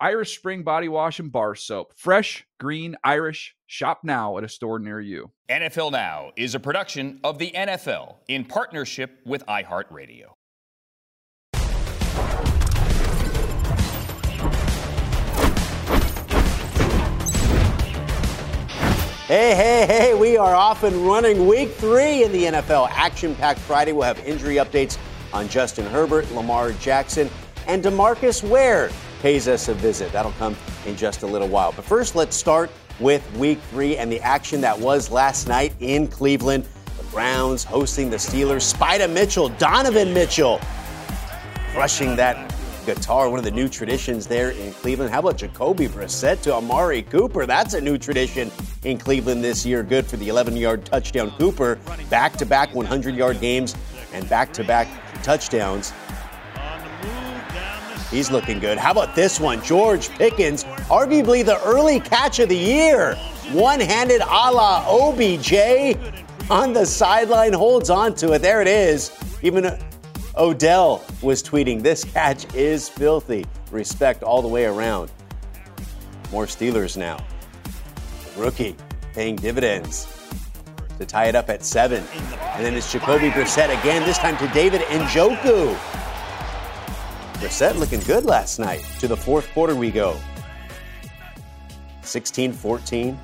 Irish 0.00 0.36
Spring 0.38 0.62
Body 0.62 0.88
Wash 0.88 1.18
and 1.18 1.32
Bar 1.32 1.56
Soap. 1.56 1.92
Fresh, 1.96 2.46
green, 2.60 2.94
Irish. 3.02 3.56
Shop 3.66 4.00
now 4.04 4.38
at 4.38 4.44
a 4.44 4.48
store 4.48 4.78
near 4.78 5.00
you. 5.00 5.32
NFL 5.50 5.90
Now 5.90 6.30
is 6.36 6.54
a 6.54 6.60
production 6.60 7.18
of 7.24 7.38
the 7.38 7.50
NFL 7.50 8.14
in 8.28 8.44
partnership 8.44 9.18
with 9.26 9.44
iHeartRadio. 9.46 10.26
Hey, 19.26 19.54
hey, 19.56 19.84
hey, 19.88 20.14
we 20.14 20.36
are 20.36 20.54
off 20.54 20.84
and 20.84 20.94
running 21.08 21.48
week 21.48 21.72
three 21.72 22.22
in 22.22 22.30
the 22.30 22.44
NFL. 22.44 22.88
Action 22.92 23.34
packed 23.34 23.58
Friday. 23.58 23.90
We'll 23.90 24.04
have 24.04 24.20
injury 24.20 24.56
updates 24.56 24.96
on 25.32 25.48
Justin 25.48 25.86
Herbert, 25.86 26.30
Lamar 26.32 26.70
Jackson, 26.74 27.28
and 27.66 27.82
DeMarcus 27.82 28.48
Ware 28.48 28.90
pays 29.20 29.48
us 29.48 29.68
a 29.68 29.74
visit. 29.74 30.12
That'll 30.12 30.32
come 30.32 30.56
in 30.86 30.96
just 30.96 31.22
a 31.22 31.26
little 31.26 31.48
while. 31.48 31.72
But 31.72 31.84
first, 31.84 32.14
let's 32.14 32.36
start 32.36 32.70
with 33.00 33.22
week 33.36 33.60
three 33.70 33.96
and 33.96 34.10
the 34.10 34.20
action 34.20 34.60
that 34.62 34.78
was 34.78 35.10
last 35.10 35.48
night 35.48 35.72
in 35.80 36.08
Cleveland. 36.08 36.66
The 36.96 37.04
Browns 37.04 37.64
hosting 37.64 38.10
the 38.10 38.16
Steelers. 38.16 38.74
Spida 38.74 39.12
Mitchell, 39.12 39.48
Donovan 39.50 40.12
Mitchell, 40.12 40.60
crushing 41.72 42.16
that 42.16 42.54
guitar, 42.86 43.28
one 43.28 43.38
of 43.38 43.44
the 43.44 43.50
new 43.50 43.68
traditions 43.68 44.26
there 44.26 44.50
in 44.52 44.72
Cleveland. 44.72 45.12
How 45.12 45.18
about 45.18 45.36
Jacoby 45.36 45.88
Brissett 45.88 46.40
to 46.42 46.54
Amari 46.54 47.02
Cooper? 47.02 47.44
That's 47.44 47.74
a 47.74 47.80
new 47.80 47.98
tradition 47.98 48.50
in 48.82 48.96
Cleveland 48.96 49.44
this 49.44 49.66
year. 49.66 49.82
Good 49.82 50.06
for 50.06 50.16
the 50.16 50.28
11 50.28 50.56
yard 50.56 50.86
touchdown. 50.86 51.30
Cooper, 51.32 51.78
back 52.08 52.32
to 52.38 52.46
back 52.46 52.74
100 52.74 53.14
yard 53.14 53.40
games 53.40 53.76
and 54.14 54.26
back 54.30 54.54
to 54.54 54.64
back 54.64 54.88
touchdowns. 55.22 55.92
He's 58.10 58.30
looking 58.30 58.58
good. 58.58 58.78
How 58.78 58.92
about 58.92 59.14
this 59.14 59.38
one? 59.38 59.62
George 59.62 60.08
Pickens, 60.10 60.64
arguably 60.88 61.44
the 61.44 61.62
early 61.62 62.00
catch 62.00 62.38
of 62.38 62.48
the 62.48 62.56
year. 62.56 63.16
One 63.52 63.80
handed 63.80 64.22
a 64.22 64.24
la 64.52 64.84
OBJ 64.88 65.96
on 66.50 66.72
the 66.72 66.86
sideline, 66.86 67.52
holds 67.52 67.90
on 67.90 68.14
to 68.16 68.32
it. 68.32 68.38
There 68.40 68.62
it 68.62 68.68
is. 68.68 69.12
Even 69.42 69.78
Odell 70.36 71.04
was 71.20 71.42
tweeting, 71.42 71.82
This 71.82 72.04
catch 72.04 72.52
is 72.54 72.88
filthy. 72.88 73.44
Respect 73.70 74.22
all 74.22 74.40
the 74.40 74.48
way 74.48 74.64
around. 74.64 75.10
More 76.32 76.46
Steelers 76.46 76.96
now. 76.96 77.18
rookie 78.36 78.76
paying 79.12 79.36
dividends 79.36 80.06
to 80.98 81.04
tie 81.06 81.26
it 81.26 81.34
up 81.34 81.48
at 81.50 81.64
seven. 81.64 82.04
And 82.54 82.64
then 82.64 82.74
it's 82.74 82.90
Jacoby 82.90 83.30
Brissett 83.30 83.66
again, 83.80 84.04
this 84.04 84.18
time 84.18 84.36
to 84.38 84.48
David 84.48 84.80
Njoku. 84.82 85.76
Brissett 87.40 87.78
looking 87.78 88.00
good 88.00 88.24
last 88.24 88.58
night. 88.58 88.84
To 88.98 89.06
the 89.06 89.16
fourth 89.16 89.48
quarter 89.52 89.76
we 89.76 89.90
go. 89.92 90.18
16 92.02 92.52
14. 92.52 93.18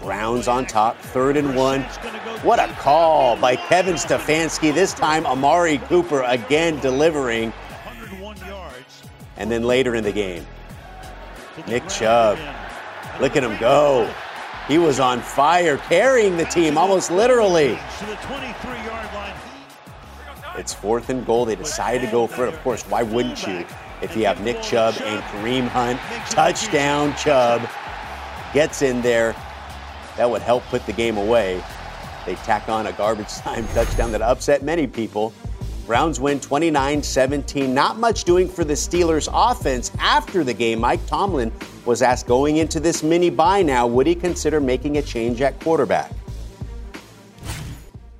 Browns 0.00 0.48
on 0.48 0.66
top, 0.66 0.98
third 0.98 1.36
and 1.36 1.54
one. 1.56 1.82
What 2.42 2.58
a 2.58 2.72
call 2.74 3.36
by 3.36 3.56
Kevin 3.56 3.94
Stefanski. 3.94 4.72
This 4.72 4.92
time, 4.92 5.26
Amari 5.26 5.78
Cooper 5.78 6.22
again 6.22 6.78
delivering. 6.80 7.52
And 9.36 9.50
then 9.50 9.64
later 9.64 9.94
in 9.94 10.04
the 10.04 10.12
game, 10.12 10.46
Nick 11.66 11.88
Chubb. 11.88 12.38
Look 13.20 13.36
at 13.36 13.44
him 13.44 13.56
go. 13.58 14.12
He 14.68 14.78
was 14.78 15.00
on 15.00 15.20
fire, 15.20 15.76
carrying 15.76 16.36
the 16.36 16.44
team 16.44 16.76
almost 16.76 17.10
literally. 17.10 17.78
It's 20.58 20.74
fourth 20.74 21.08
and 21.08 21.24
goal. 21.24 21.44
They 21.44 21.54
decided 21.54 22.04
to 22.04 22.10
go 22.10 22.26
for 22.26 22.44
it. 22.44 22.52
Of 22.52 22.60
course, 22.62 22.82
why 22.82 23.02
wouldn't 23.02 23.46
you 23.46 23.64
if 24.02 24.16
you 24.16 24.26
have 24.26 24.42
Nick 24.42 24.60
Chubb 24.60 24.96
and 25.00 25.22
Kareem 25.24 25.68
Hunt? 25.68 26.00
Touchdown, 26.30 27.14
Chubb 27.16 27.68
gets 28.52 28.82
in 28.82 29.00
there. 29.00 29.36
That 30.16 30.28
would 30.28 30.42
help 30.42 30.64
put 30.64 30.84
the 30.84 30.92
game 30.92 31.16
away. 31.16 31.62
They 32.26 32.34
tack 32.34 32.68
on 32.68 32.88
a 32.88 32.92
garbage 32.92 33.32
time 33.36 33.66
touchdown 33.74 34.10
that 34.12 34.20
upset 34.20 34.62
many 34.64 34.86
people. 34.86 35.32
Browns 35.86 36.20
win 36.20 36.40
29 36.40 37.02
17. 37.02 37.72
Not 37.72 37.98
much 37.98 38.24
doing 38.24 38.48
for 38.48 38.64
the 38.64 38.74
Steelers 38.74 39.28
offense 39.32 39.90
after 40.00 40.44
the 40.44 40.52
game. 40.52 40.80
Mike 40.80 41.06
Tomlin 41.06 41.52
was 41.86 42.02
asked 42.02 42.26
going 42.26 42.58
into 42.58 42.80
this 42.80 43.02
mini 43.02 43.30
bye 43.30 43.62
now, 43.62 43.86
would 43.86 44.06
he 44.06 44.14
consider 44.14 44.60
making 44.60 44.98
a 44.98 45.02
change 45.02 45.40
at 45.40 45.58
quarterback? 45.60 46.12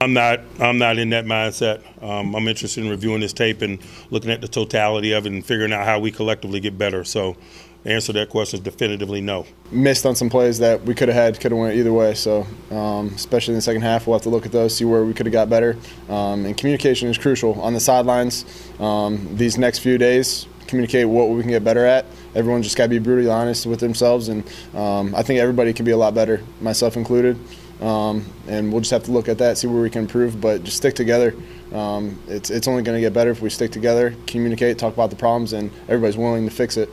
I'm 0.00 0.12
not. 0.12 0.40
I'm 0.60 0.78
not 0.78 0.98
in 0.98 1.10
that 1.10 1.24
mindset. 1.24 1.82
Um, 2.02 2.36
I'm 2.36 2.46
interested 2.46 2.84
in 2.84 2.90
reviewing 2.90 3.20
this 3.20 3.32
tape 3.32 3.62
and 3.62 3.80
looking 4.10 4.30
at 4.30 4.40
the 4.40 4.46
totality 4.46 5.12
of 5.12 5.26
it 5.26 5.32
and 5.32 5.44
figuring 5.44 5.72
out 5.72 5.84
how 5.84 5.98
we 5.98 6.12
collectively 6.12 6.60
get 6.60 6.78
better. 6.78 7.02
So, 7.02 7.36
answer 7.84 8.12
that 8.12 8.28
question 8.28 8.60
is 8.60 8.64
definitively 8.64 9.20
no. 9.20 9.44
Missed 9.72 10.06
on 10.06 10.14
some 10.14 10.30
plays 10.30 10.60
that 10.60 10.82
we 10.84 10.94
could 10.94 11.08
have 11.08 11.16
had, 11.16 11.40
could 11.40 11.50
have 11.50 11.58
went 11.58 11.74
either 11.74 11.92
way. 11.92 12.14
So, 12.14 12.46
um, 12.70 13.08
especially 13.08 13.54
in 13.54 13.58
the 13.58 13.62
second 13.62 13.82
half, 13.82 14.06
we'll 14.06 14.16
have 14.16 14.22
to 14.22 14.28
look 14.28 14.46
at 14.46 14.52
those, 14.52 14.76
see 14.76 14.84
where 14.84 15.04
we 15.04 15.14
could 15.14 15.26
have 15.26 15.32
got 15.32 15.50
better. 15.50 15.76
Um, 16.08 16.46
and 16.46 16.56
communication 16.56 17.08
is 17.08 17.18
crucial 17.18 17.60
on 17.60 17.74
the 17.74 17.80
sidelines. 17.80 18.44
Um, 18.78 19.36
these 19.36 19.58
next 19.58 19.80
few 19.80 19.98
days, 19.98 20.46
communicate 20.68 21.08
what 21.08 21.30
we 21.30 21.40
can 21.40 21.50
get 21.50 21.64
better 21.64 21.84
at. 21.84 22.06
Everyone 22.36 22.62
just 22.62 22.76
got 22.76 22.84
to 22.84 22.90
be 22.90 23.00
brutally 23.00 23.30
honest 23.30 23.66
with 23.66 23.80
themselves, 23.80 24.28
and 24.28 24.44
um, 24.76 25.12
I 25.16 25.24
think 25.24 25.40
everybody 25.40 25.72
can 25.72 25.84
be 25.84 25.90
a 25.90 25.96
lot 25.96 26.14
better, 26.14 26.40
myself 26.60 26.96
included. 26.96 27.36
Um, 27.80 28.26
and 28.48 28.72
we'll 28.72 28.80
just 28.80 28.90
have 28.90 29.04
to 29.04 29.12
look 29.12 29.28
at 29.28 29.38
that, 29.38 29.56
see 29.56 29.68
where 29.68 29.80
we 29.80 29.90
can 29.90 30.02
improve. 30.02 30.40
But 30.40 30.64
just 30.64 30.78
stick 30.78 30.94
together. 30.94 31.34
Um, 31.72 32.20
it's 32.26 32.50
it's 32.50 32.66
only 32.66 32.82
going 32.82 32.96
to 32.96 33.00
get 33.00 33.12
better 33.12 33.30
if 33.30 33.40
we 33.40 33.50
stick 33.50 33.70
together, 33.70 34.14
communicate, 34.26 34.78
talk 34.78 34.94
about 34.94 35.10
the 35.10 35.16
problems, 35.16 35.52
and 35.52 35.70
everybody's 35.82 36.16
willing 36.16 36.48
to 36.48 36.54
fix 36.54 36.76
it. 36.76 36.90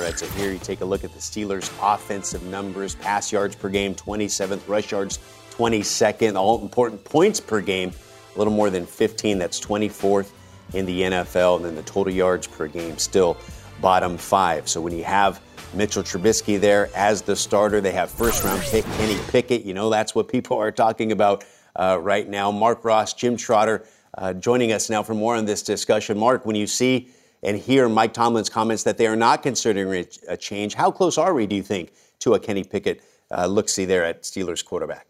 right, 0.00 0.18
so 0.18 0.26
here 0.28 0.52
you 0.52 0.58
take 0.58 0.80
a 0.80 0.84
look 0.84 1.04
at 1.04 1.12
the 1.12 1.18
Steelers' 1.18 1.70
offensive 1.82 2.42
numbers: 2.44 2.94
pass 2.94 3.32
yards 3.32 3.56
per 3.56 3.68
game, 3.68 3.94
27th; 3.94 4.68
rush 4.68 4.92
yards, 4.92 5.18
22nd; 5.52 6.36
all 6.36 6.60
important 6.62 7.02
points 7.04 7.40
per 7.40 7.60
game, 7.60 7.92
a 8.34 8.38
little 8.38 8.52
more 8.52 8.70
than 8.70 8.86
15. 8.86 9.38
That's 9.38 9.58
24th 9.60 10.30
in 10.74 10.86
the 10.86 11.02
NFL, 11.02 11.56
and 11.56 11.64
then 11.64 11.74
the 11.74 11.82
total 11.82 12.12
yards 12.12 12.46
per 12.46 12.68
game 12.68 12.98
still 12.98 13.36
bottom 13.80 14.16
five. 14.16 14.68
So 14.68 14.80
when 14.80 14.96
you 14.96 15.04
have 15.04 15.40
Mitchell 15.74 16.02
Trubisky 16.02 16.60
there 16.60 16.90
as 16.94 17.22
the 17.22 17.36
starter. 17.36 17.80
They 17.80 17.92
have 17.92 18.10
first 18.10 18.44
round 18.44 18.60
pick 18.62 18.84
Kenny 18.84 19.18
Pickett. 19.28 19.64
You 19.64 19.74
know, 19.74 19.90
that's 19.90 20.14
what 20.14 20.28
people 20.28 20.56
are 20.58 20.72
talking 20.72 21.12
about 21.12 21.44
uh, 21.76 21.98
right 22.00 22.28
now. 22.28 22.50
Mark 22.50 22.84
Ross, 22.84 23.14
Jim 23.14 23.36
Trotter 23.36 23.86
uh, 24.18 24.32
joining 24.34 24.72
us 24.72 24.90
now 24.90 25.02
for 25.02 25.14
more 25.14 25.36
on 25.36 25.44
this 25.44 25.62
discussion. 25.62 26.18
Mark, 26.18 26.44
when 26.44 26.56
you 26.56 26.66
see 26.66 27.08
and 27.42 27.56
hear 27.56 27.88
Mike 27.88 28.12
Tomlin's 28.12 28.50
comments 28.50 28.82
that 28.82 28.98
they 28.98 29.06
are 29.06 29.16
not 29.16 29.42
considering 29.42 30.06
a 30.28 30.36
change, 30.36 30.74
how 30.74 30.90
close 30.90 31.16
are 31.16 31.32
we, 31.32 31.46
do 31.46 31.56
you 31.56 31.62
think, 31.62 31.92
to 32.18 32.34
a 32.34 32.40
Kenny 32.40 32.64
Pickett 32.64 33.02
uh, 33.30 33.46
look 33.46 33.68
see 33.68 33.84
there 33.84 34.04
at 34.04 34.22
Steelers 34.22 34.64
quarterback? 34.64 35.06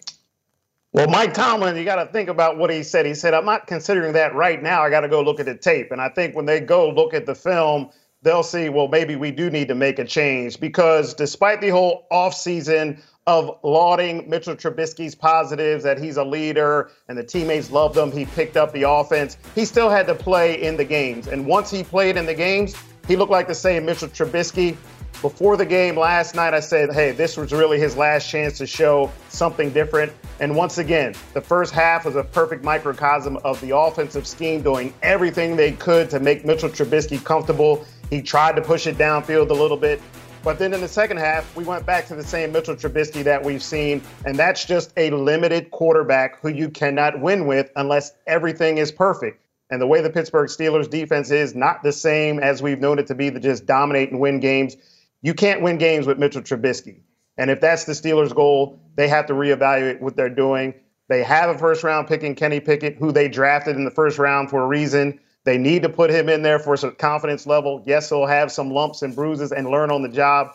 Well, 0.93 1.07
Mike 1.07 1.35
Tomlin, 1.35 1.77
you 1.77 1.85
got 1.85 2.05
to 2.05 2.13
think 2.13 2.29
about 2.29 2.59
what 2.59 2.69
he 2.69 2.83
said. 2.83 3.07
He 3.07 3.15
said, 3.15 3.33
I'm 3.33 3.45
not 3.45 3.69
considering 3.69 4.13
that 4.15 4.35
right 4.35 4.61
now. 4.61 4.83
I 4.83 4.91
got 4.91 5.01
to 5.03 5.09
go 5.09 5.23
look 5.23 5.39
at 5.39 5.47
the 5.47 5.55
tape. 5.55 5.93
And 5.93 6.01
I 6.01 6.09
think 6.09 6.35
when 6.35 6.47
they 6.47 6.59
go 6.59 6.91
look 6.91 7.15
at 7.15 7.27
the 7.27 7.35
film, 7.35 7.91
they'll 8.23 8.43
see, 8.43 8.69
well, 8.69 8.89
maybe 8.89 9.17
we 9.17 9.31
do 9.31 9.51
need 9.51 9.69
to 9.69 9.75
make 9.75 9.99
a 9.99 10.05
change 10.05 10.61
because 10.61 11.15
despite 11.15 11.61
the 11.61 11.71
whole 11.71 12.07
offseason 12.13 13.01
of 13.27 13.59
lauding 13.63 14.29
Mitchell 14.29 14.57
Trubisky's 14.57 15.15
positives 15.15 15.85
that 15.85 15.99
he's 15.99 16.17
a 16.17 16.25
leader 16.25 16.91
and 17.09 17.17
the 17.17 17.23
teammates 17.23 17.71
loved 17.71 17.97
him, 17.97 18.11
he 18.11 18.27
picked 18.27 18.57
up 18.57 18.73
the 18.73 18.83
offense, 18.83 19.39
he 19.55 19.65
still 19.65 19.89
had 19.89 20.07
to 20.07 20.15
play 20.15 20.61
in 20.63 20.77
the 20.77 20.85
games. 20.85 21.29
And 21.29 21.47
once 21.47 21.71
he 21.71 21.83
played 21.83 22.17
in 22.17 22.27
the 22.27 22.35
games, 22.35 22.75
he 23.09 23.17
looked 23.17 23.33
like 23.33 23.49
the 23.49 23.55
same 23.55 23.87
Mitchell 23.87 24.09
Trubisky. 24.09 24.77
Before 25.23 25.57
the 25.57 25.67
game 25.67 25.99
last 25.99 26.35
night, 26.35 26.55
I 26.55 26.61
said, 26.61 26.93
hey, 26.93 27.13
this 27.13 27.37
was 27.37 27.53
really 27.53 27.79
his 27.79 27.95
last 27.97 28.31
chance 28.31 28.57
to 28.59 28.67
show 28.67 29.11
something 29.29 29.71
different. 29.71 30.13
And 30.39 30.57
once 30.57 30.79
again, 30.79 31.15
the 31.35 31.43
first 31.43 31.75
half 31.75 32.07
was 32.07 32.17
a 32.17 32.25
perfect 32.25 32.65
microcosm 32.65 33.37
of 33.39 33.61
the 33.61 33.77
offensive 33.77 34.27
scheme 34.27 34.63
doing 34.63 34.95
everything 35.03 35.57
they 35.57 35.73
could 35.73 36.09
to 36.11 36.21
make 36.21 36.47
Mitchell 36.47 36.71
Trubisky 36.71 37.23
comfortable. 37.23 37.85
He 38.11 38.21
tried 38.21 38.57
to 38.57 38.63
push 38.63 38.87
it 38.87 38.99
downfield 38.99 39.51
a 39.51 39.55
little 39.55 39.77
bit. 39.77 40.03
But 40.43 40.59
then 40.59 40.73
in 40.73 40.81
the 40.81 40.89
second 40.89 41.19
half, 41.19 41.55
we 41.55 41.65
went 41.65 41.85
back 41.85 42.07
to 42.09 42.15
the 42.15 42.25
same 42.25 42.51
Mitchell 42.51 42.75
Trubisky 42.75 43.23
that 43.25 43.45
we've 43.45 43.63
seen. 43.63 44.03
And 44.25 44.39
that's 44.39 44.65
just 44.65 44.93
a 44.97 45.11
limited 45.11 45.71
quarterback 45.71 46.41
who 46.41 46.49
you 46.49 46.71
cannot 46.71 47.21
win 47.21 47.47
with 47.47 47.71
unless 47.77 48.13
everything 48.27 48.79
is 48.79 48.91
perfect. 48.91 49.43
And 49.71 49.81
the 49.81 49.87
way 49.87 50.01
the 50.01 50.11
Pittsburgh 50.11 50.49
Steelers 50.49 50.91
defense 50.91 51.31
is 51.31 51.55
not 51.55 51.83
the 51.83 51.93
same 51.93 52.41
as 52.41 52.63
we've 52.63 52.81
known 52.81 52.99
it 52.99 53.07
to 53.09 53.15
be 53.15 53.31
to 53.31 53.39
just 53.39 53.67
dominate 53.67 54.11
and 54.11 54.19
win 54.19 54.41
games. 54.41 54.77
You 55.23 55.35
can't 55.35 55.63
win 55.63 55.79
games 55.79 56.07
with 56.07 56.19
Mitchell 56.19 56.43
Trubisky. 56.43 57.03
And 57.37 57.51
if 57.51 57.61
that's 57.61 57.85
the 57.85 57.93
Steelers' 57.93 58.35
goal, 58.35 58.81
they 58.97 59.09
have 59.09 59.27
to 59.27 59.35
reevaluate 59.35 60.01
what 60.01 60.17
they're 60.17 60.29
doing. 60.29 60.75
They 61.09 61.23
have 61.23 61.51
a 61.51 61.59
first 61.59 61.85
round 61.85 62.09
pick 62.09 62.23
in 62.23 62.35
Kenny 62.35 62.61
Pickett, 62.61 62.97
who 62.97 63.13
they 63.13 63.29
drafted 63.29 63.77
in 63.77 63.85
the 63.85 63.91
first 63.91 64.19
round 64.19 64.51
for 64.51 64.63
a 64.63 64.67
reason. 64.67 65.21
They 65.45 65.57
need 65.57 65.83
to 65.83 65.89
put 65.89 66.11
him 66.11 66.29
in 66.29 66.43
there 66.43 66.59
for 66.59 66.77
some 66.77 66.95
confidence 66.97 67.47
level. 67.47 67.83
Yes, 67.87 68.09
he'll 68.11 68.27
have 68.27 68.53
some 68.53 68.71
lumps 68.71 69.03
and 69.03 69.15
bruises 69.15 69.53
and 69.53 69.71
learn 69.71 69.91
on 69.91 70.03
the 70.03 70.09
job. 70.09 70.53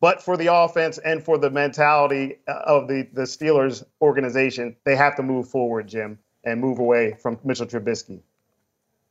But 0.00 0.22
for 0.22 0.36
the 0.36 0.52
offense 0.52 0.98
and 0.98 1.22
for 1.22 1.38
the 1.38 1.50
mentality 1.50 2.38
uh, 2.48 2.52
of 2.66 2.88
the, 2.88 3.08
the 3.12 3.22
Steelers 3.22 3.84
organization, 4.00 4.74
they 4.84 4.96
have 4.96 5.14
to 5.16 5.22
move 5.22 5.48
forward, 5.48 5.86
Jim, 5.86 6.18
and 6.44 6.60
move 6.60 6.78
away 6.80 7.16
from 7.22 7.38
Mitchell 7.44 7.66
Trubisky. 7.66 8.20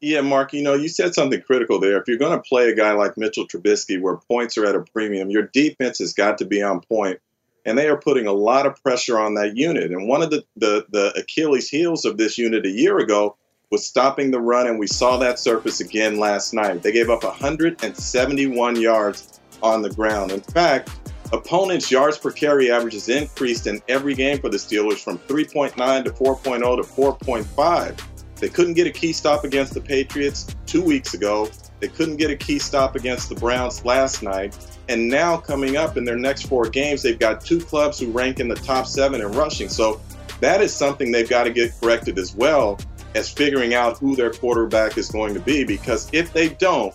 Yeah, 0.02 0.22
Mark, 0.22 0.52
you 0.52 0.64
know, 0.64 0.74
you 0.74 0.90
said 0.90 1.14
something 1.14 1.42
critical 1.44 1.80
there. 1.80 1.98
If 2.02 2.08
you're 2.08 2.18
going 2.18 2.36
to 2.36 2.42
play 2.42 2.70
a 2.70 2.76
guy 2.76 2.92
like 2.92 3.18
Mitchell 3.18 3.48
Trubisky 3.48 4.02
where 4.02 4.18
points 4.18 4.58
are 4.58 4.66
at 4.66 4.76
a 4.76 4.82
premium, 4.82 5.30
your 5.30 5.44
defense 5.44 6.00
has 6.00 6.12
got 6.12 6.40
to 6.40 6.46
be 6.46 6.62
on 6.62 6.82
point. 6.82 7.20
And 7.66 7.78
they 7.78 7.88
are 7.88 7.98
putting 7.98 8.26
a 8.26 8.34
lot 8.34 8.66
of 8.66 8.82
pressure 8.82 9.20
on 9.20 9.36
that 9.36 9.56
unit. 9.56 9.92
And 9.92 10.08
one 10.08 10.24
of 10.24 10.32
the, 10.32 10.44
the, 10.58 10.88
the 10.90 11.14
Achilles 11.16 11.70
heels 11.70 12.04
of 12.04 12.18
this 12.18 12.38
unit 12.40 12.66
a 12.66 12.70
year 12.70 12.98
ago 12.98 13.38
was 13.72 13.88
stopping 13.88 14.32
the 14.32 14.40
run, 14.40 14.68
and 14.68 14.78
we 14.78 14.86
saw 14.86 15.18
that 15.18 15.40
surface 15.40 15.80
again 15.80 16.20
last 16.20 16.54
night. 16.54 16.84
They 16.84 16.92
gave 16.92 17.10
up 17.10 17.24
171 17.24 18.76
yards 18.76 19.40
on 19.64 19.82
the 19.82 19.90
ground. 19.90 20.32
In 20.32 20.42
fact, 20.42 20.90
opponents' 21.32 21.90
yards 21.90 22.18
per 22.18 22.32
carry 22.32 22.70
averages 22.70 23.08
increased 23.08 23.68
in 23.68 23.82
every 23.88 24.14
game 24.14 24.40
for 24.40 24.50
the 24.50 24.58
Steelers 24.58 25.00
from 25.02 25.18
3.9 25.20 26.04
to 26.04 26.12
4.0 26.12 26.60
to 26.60 26.84
4.5. 26.84 28.02
They 28.36 28.50
couldn't 28.50 28.74
get 28.74 28.88
a 28.88 28.92
key 28.92 29.14
stop 29.14 29.46
against 29.46 29.74
the 29.74 29.82
Patriots 29.82 30.54
two 30.66 30.84
weeks 30.84 31.14
ago. 31.14 31.50
They 31.80 31.88
couldn't 31.88 32.18
get 32.18 32.30
a 32.30 32.36
key 32.36 32.60
stop 32.60 32.96
against 32.96 33.30
the 33.30 33.36
Browns 33.36 33.86
last 33.86 34.22
night. 34.22 34.58
And 34.90 35.08
now, 35.08 35.38
coming 35.38 35.78
up 35.78 35.96
in 35.96 36.04
their 36.04 36.18
next 36.18 36.48
four 36.48 36.68
games, 36.68 37.04
they've 37.04 37.18
got 37.18 37.40
two 37.40 37.62
clubs 37.62 38.00
who 38.00 38.12
rank 38.12 38.42
in 38.42 38.50
the 38.50 38.56
top 38.56 38.86
seven 38.86 39.22
in 39.22 39.32
rushing. 39.32 39.70
So 39.70 40.02
that 40.42 40.60
is 40.62 40.74
something 40.74 41.12
they've 41.12 41.30
got 41.30 41.46
to 41.46 41.52
get 41.52 41.72
corrected 41.80 42.20
as 42.20 42.36
well 42.36 42.78
as 43.16 43.30
figuring 43.30 43.74
out 43.74 43.98
who 43.98 44.16
their 44.16 44.32
quarterback 44.32 44.98
is 44.98 45.10
going 45.10 45.34
to 45.34 45.40
be. 45.40 45.64
Because 45.64 46.10
if 46.14 46.34
they 46.34 46.50
don't, 46.50 46.94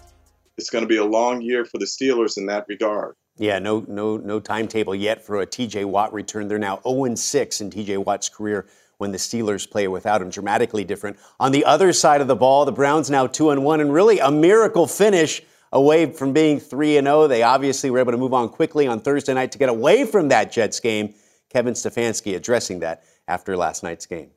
it's 0.57 0.71
going 0.71 0.83
to 0.83 0.89
be 0.89 0.97
a 0.97 1.05
long 1.05 1.43
year 1.43 1.65
for 1.65 1.79
the 1.79 1.85
Steelers 1.85 2.39
in 2.39 2.47
that 2.47 2.67
regard. 2.69 3.15
Yeah, 3.39 3.59
no, 3.59 3.85
no, 3.87 4.17
no 4.17 4.41
timetable 4.41 4.95
yet 4.95 5.23
for 5.23 5.43
a 5.43 5.47
TJ 5.47 5.85
Watt 5.85 6.13
return. 6.13 6.49
They're 6.49 6.59
now 6.59 6.81
0 6.89 7.15
6 7.15 7.61
in 7.61 7.71
TJ 7.71 8.05
Watt's 8.05 8.31
career 8.31 8.67
when 8.97 9.13
the 9.13 9.19
Steelers 9.19 9.71
play 9.71 9.89
without 9.89 10.23
him. 10.23 10.31
Dramatically 10.31 10.85
different. 10.85 11.19
On 11.39 11.53
the 11.53 11.65
other 11.67 11.93
side 11.93 12.23
of 12.23 12.29
the 12.29 12.37
ball, 12.37 12.65
the 12.65 12.73
Browns 12.73 13.11
now 13.11 13.27
2 13.27 13.51
and 13.51 13.63
1, 13.63 13.81
and 13.81 13.93
really 13.93 14.19
a 14.21 14.31
miracle 14.31 14.87
finish 14.87 15.43
away 15.71 16.11
from 16.11 16.33
being 16.33 16.59
3 16.59 16.97
and 16.97 17.07
0. 17.07 17.29
They 17.29 17.43
obviously 17.43 17.91
were 17.91 17.99
able 17.99 18.13
to 18.13 18.19
move 18.19 18.33
on 18.33 18.49
quickly 18.49 18.87
on 18.87 19.01
Thursday 19.01 19.35
night 19.35 19.53
to 19.53 19.59
get 19.59 19.69
away 19.69 20.07
from 20.07 20.29
that 20.29 20.51
Jets 20.51 20.81
game. 20.81 21.15
Kevin 21.51 21.75
Stefanski 21.75 22.37
addressing 22.37 22.81
that 22.81 23.05
after 23.29 23.55
last 23.57 23.83
night's 23.83 24.07
game 24.07 24.31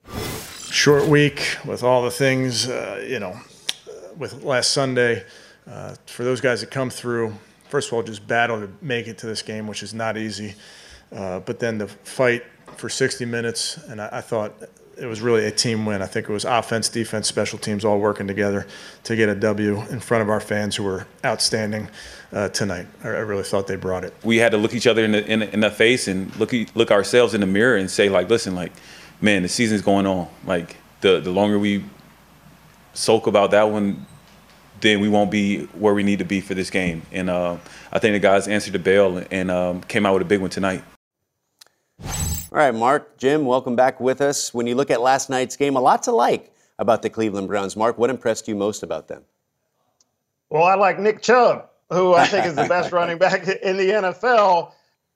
short 0.69 1.07
week 1.07 1.57
with 1.66 1.83
all 1.83 2.04
the 2.04 2.12
things, 2.12 2.68
uh, 2.68 3.04
you 3.07 3.19
know, 3.19 3.39
with 4.18 4.44
last 4.44 4.71
Sunday. 4.71 5.24
Uh, 5.69 5.95
for 6.06 6.24
those 6.24 6.42
guys 6.42 6.62
that 6.62 6.71
come 6.71 6.89
through, 6.89 7.33
first 7.69 7.89
of 7.89 7.94
all, 7.94 8.04
just 8.04 8.27
battle 8.27 8.60
to 8.60 8.69
make 8.81 9.07
it 9.07 9.18
to 9.19 9.27
this 9.27 9.42
game, 9.42 9.68
which 9.68 9.83
is 9.83 9.94
not 9.94 10.18
easy. 10.18 10.56
Uh, 11.12 11.39
but 11.39 11.60
then 11.60 11.77
the 11.77 11.88
fight 11.88 12.44
for 12.77 12.89
60 12.89 13.25
minutes, 13.25 13.77
and 13.88 14.01
I, 14.01 14.10
I, 14.13 14.21
thought 14.21 14.54
it 14.95 15.06
was 15.06 15.21
really 15.21 15.45
a 15.45 15.51
team 15.51 15.86
win. 15.86 16.01
I 16.01 16.06
think 16.06 16.30
it 16.30 16.31
was 16.31 16.45
offense, 16.45 16.88
defense, 16.88 17.27
special 17.27 17.57
teams 17.57 17.83
all 17.83 18.00
working 18.00 18.27
together 18.27 18.68
to 19.06 19.16
get 19.16 19.27
a 19.27 19.36
W 19.36 19.81
in 19.89 20.00
front 20.00 20.21
of 20.21 20.30
our 20.30 20.39
fans 20.39 20.75
who 20.75 20.83
were 20.83 21.07
outstanding 21.25 21.89
uh, 22.31 22.50
tonight. 22.50 22.86
I, 23.04 23.07
I, 23.07 23.19
really 23.21 23.44
thought 23.44 23.66
they 23.66 23.75
brought 23.75 24.04
it. 24.04 24.13
We 24.24 24.38
had 24.38 24.51
to 24.51 24.57
look 24.57 24.75
each 24.75 24.86
other 24.86 25.04
in 25.04 25.13
the, 25.13 25.25
in, 25.25 25.42
in 25.42 25.60
the 25.62 25.71
face 25.71 26.07
and 26.07 26.36
look 26.38 26.54
look 26.75 26.92
ourselves 26.92 27.33
in 27.33 27.42
the 27.42 27.48
mirror 27.48 27.75
and 27.75 27.89
say 27.89 28.10
like, 28.10 28.30
listen, 28.30 28.56
like– 28.56 28.71
man, 29.21 29.44
the 29.44 29.50
season's 29.50 29.81
going 29.81 30.06
on. 30.06 30.27
Like 30.45 30.77
the 31.01 31.19
the 31.19 31.31
longer 31.31 31.60
we 31.60 31.83
soak 32.94 33.27
about 33.27 33.51
that 33.51 33.69
one, 33.69 34.06
then 34.81 35.00
we 35.00 35.10
won't 35.10 35.31
be 35.31 35.66
where 35.66 35.94
we 35.94 36.04
need 36.04 36.19
to 36.19 36.25
be 36.25 36.42
for 36.42 36.54
this 36.54 36.69
game. 36.69 37.01
And 37.12 37.30
uh, 37.30 37.57
I 37.92 38.00
think 38.00 38.13
the 38.13 38.19
guys 38.19 38.48
answered 38.48 38.74
the 38.74 38.80
bell 38.80 39.24
and 39.31 39.51
um, 39.51 39.81
came 39.81 40.06
out 40.06 40.13
with 40.13 40.21
a 40.21 40.25
big 40.25 40.42
one 40.42 40.50
tonight. 40.50 40.83
All 42.51 42.57
right, 42.57 42.74
Mark, 42.74 43.18
Jim, 43.18 43.45
welcome 43.45 43.75
back 43.75 44.00
with 44.00 44.21
us. 44.21 44.54
When 44.54 44.66
you 44.66 44.74
look 44.74 44.89
at 44.89 45.01
last 45.01 45.30
night's 45.30 45.56
game, 45.56 45.75
a 45.75 45.81
lot 45.81 46.04
to 46.04 46.12
like 46.12 46.51
about 46.80 47.04
the 47.04 47.10
Cleveland 47.10 47.48
Browns. 47.48 47.75
Mark, 47.75 47.98
what 47.98 48.10
impressed 48.10 48.48
you 48.48 48.56
most 48.56 48.81
about 48.81 49.07
them? 49.07 49.24
Well, 50.50 50.63
I 50.63 50.74
like 50.74 50.98
Nick 50.98 51.21
Chubb, 51.21 51.69
who 51.92 52.16
I 52.16 52.25
think 52.25 52.48
is 52.48 52.56
the 52.56 52.66
best 52.66 52.92
running 52.94 53.19
back 53.19 53.48
in 53.48 53.77
the 53.77 53.89
NFL. 53.89 54.71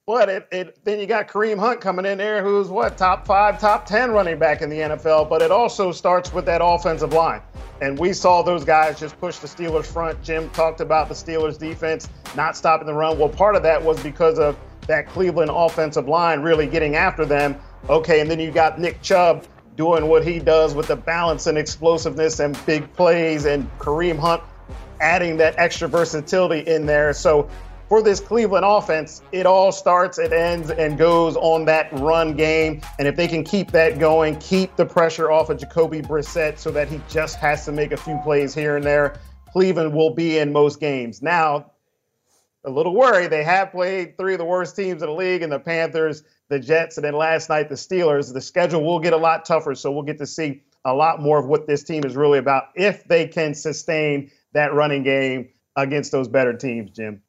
But 0.06 0.28
it, 0.28 0.48
it 0.52 0.80
then 0.84 1.00
you 1.00 1.06
got 1.06 1.30
Kareem 1.30 1.58
Hunt 1.58 1.80
coming 1.80 2.06
in 2.06 2.18
there, 2.18 2.44
who's 2.44 2.68
what 2.68 2.98
top 2.98 3.26
five, 3.26 3.58
top 3.58 3.86
ten 3.86 4.12
running 4.12 4.38
back 4.38 4.62
in 4.62 4.70
the 4.70 4.80
NFL. 4.80 5.30
But 5.30 5.42
it 5.42 5.50
also 5.50 5.94
starts 5.94 6.34
with 6.34 6.46
that 6.46 6.60
offensive 6.62 7.14
line, 7.14 7.42
and 7.82 7.98
we 7.98 8.12
saw 8.12 8.42
those 8.42 8.66
guys 8.66 9.00
just 9.00 9.18
push 9.18 9.38
the 9.38 9.48
Steelers 9.48 9.86
front. 9.86 10.22
Jim 10.22 10.50
talked 10.50 10.82
about 10.82 11.08
the 11.08 11.14
Steelers 11.14 11.58
defense 11.58 12.10
not 12.36 12.58
stopping 12.58 12.86
the 12.86 12.94
run. 12.94 13.18
Well, 13.18 13.30
part 13.30 13.56
of 13.56 13.64
that 13.64 13.82
was 13.82 13.98
because 14.04 14.40
of 14.40 14.58
that 14.88 15.08
Cleveland 15.08 15.52
offensive 15.54 16.10
line 16.10 16.42
really 16.42 16.68
getting 16.68 16.98
after 16.98 17.26
them. 17.26 17.56
Okay, 17.88 18.20
and 18.20 18.30
then 18.30 18.42
you 18.42 18.52
got 18.52 18.82
Nick 18.82 19.02
Chubb 19.02 19.46
doing 19.78 20.10
what 20.10 20.28
he 20.28 20.38
does 20.38 20.76
with 20.76 20.88
the 20.88 20.98
balance 20.98 21.48
and 21.48 21.58
explosiveness 21.58 22.42
and 22.42 22.60
big 22.66 22.92
plays, 22.92 23.46
and 23.46 23.70
Kareem 23.80 24.20
Hunt 24.20 24.44
adding 25.00 25.38
that 25.38 25.56
extra 25.58 25.88
versatility 25.88 26.60
in 26.70 26.86
there. 26.86 27.14
So 27.14 27.50
for 27.94 28.02
this 28.02 28.20
Cleveland 28.20 28.66
offense, 28.66 29.22
it 29.32 29.46
all 29.46 29.72
starts, 29.72 30.18
it 30.18 30.34
ends, 30.34 30.72
and 30.72 30.98
goes 30.98 31.36
on 31.36 31.64
that 31.66 31.94
run 32.00 32.36
game. 32.36 32.82
And 32.98 33.08
if 33.08 33.16
they 33.16 33.28
can 33.28 33.44
keep 33.44 33.70
that 33.70 34.00
going, 34.00 34.36
keep 34.40 34.76
the 34.78 34.86
pressure 34.88 35.30
off 35.30 35.52
of 35.52 35.60
Jacoby 35.60 36.02
Brissett 36.02 36.58
so 36.58 36.72
that 36.72 36.88
he 36.88 37.00
just 37.08 37.36
has 37.36 37.66
to 37.66 37.72
make 37.72 37.92
a 37.92 37.98
few 37.98 38.18
plays 38.24 38.56
here 38.56 38.78
and 38.78 38.84
there, 38.84 39.18
Cleveland 39.52 39.94
will 39.94 40.10
be 40.10 40.40
in 40.40 40.52
most 40.52 40.80
games. 40.80 41.22
Now, 41.22 41.72
a 42.66 42.72
little 42.72 42.96
worried. 42.96 43.30
They 43.30 43.44
have 43.44 43.72
played 43.72 44.18
three 44.18 44.34
of 44.34 44.40
the 44.40 44.46
worst 44.46 44.76
teams 44.76 45.04
in 45.04 45.08
the 45.08 45.14
league 45.14 45.44
and 45.44 45.52
the 45.52 45.60
Panthers, 45.60 46.24
the 46.50 46.58
Jets, 46.58 46.98
and 46.98 47.06
then 47.06 47.14
last 47.14 47.48
night 47.48 47.70
the 47.70 47.76
Steelers. 47.76 48.34
The 48.34 48.42
schedule 48.42 48.84
will 48.84 49.02
get 49.02 49.14
a 49.14 49.18
lot 49.18 49.46
tougher, 49.46 49.76
so 49.76 49.92
we'll 49.92 50.02
get 50.02 50.18
to 50.18 50.26
see 50.26 50.64
a 50.84 50.96
lot 50.96 51.22
more 51.22 51.38
of 51.38 51.46
what 51.46 51.68
this 51.68 51.84
team 51.84 52.06
is 52.06 52.16
really 52.16 52.40
about 52.40 52.70
if 52.74 53.08
they 53.08 53.28
can 53.28 53.54
sustain 53.54 54.32
that 54.54 54.74
running 54.74 55.04
game 55.04 55.50
against 55.76 56.12
those 56.12 56.28
better 56.28 56.54
teams, 56.54 56.90
Jim. 56.90 57.22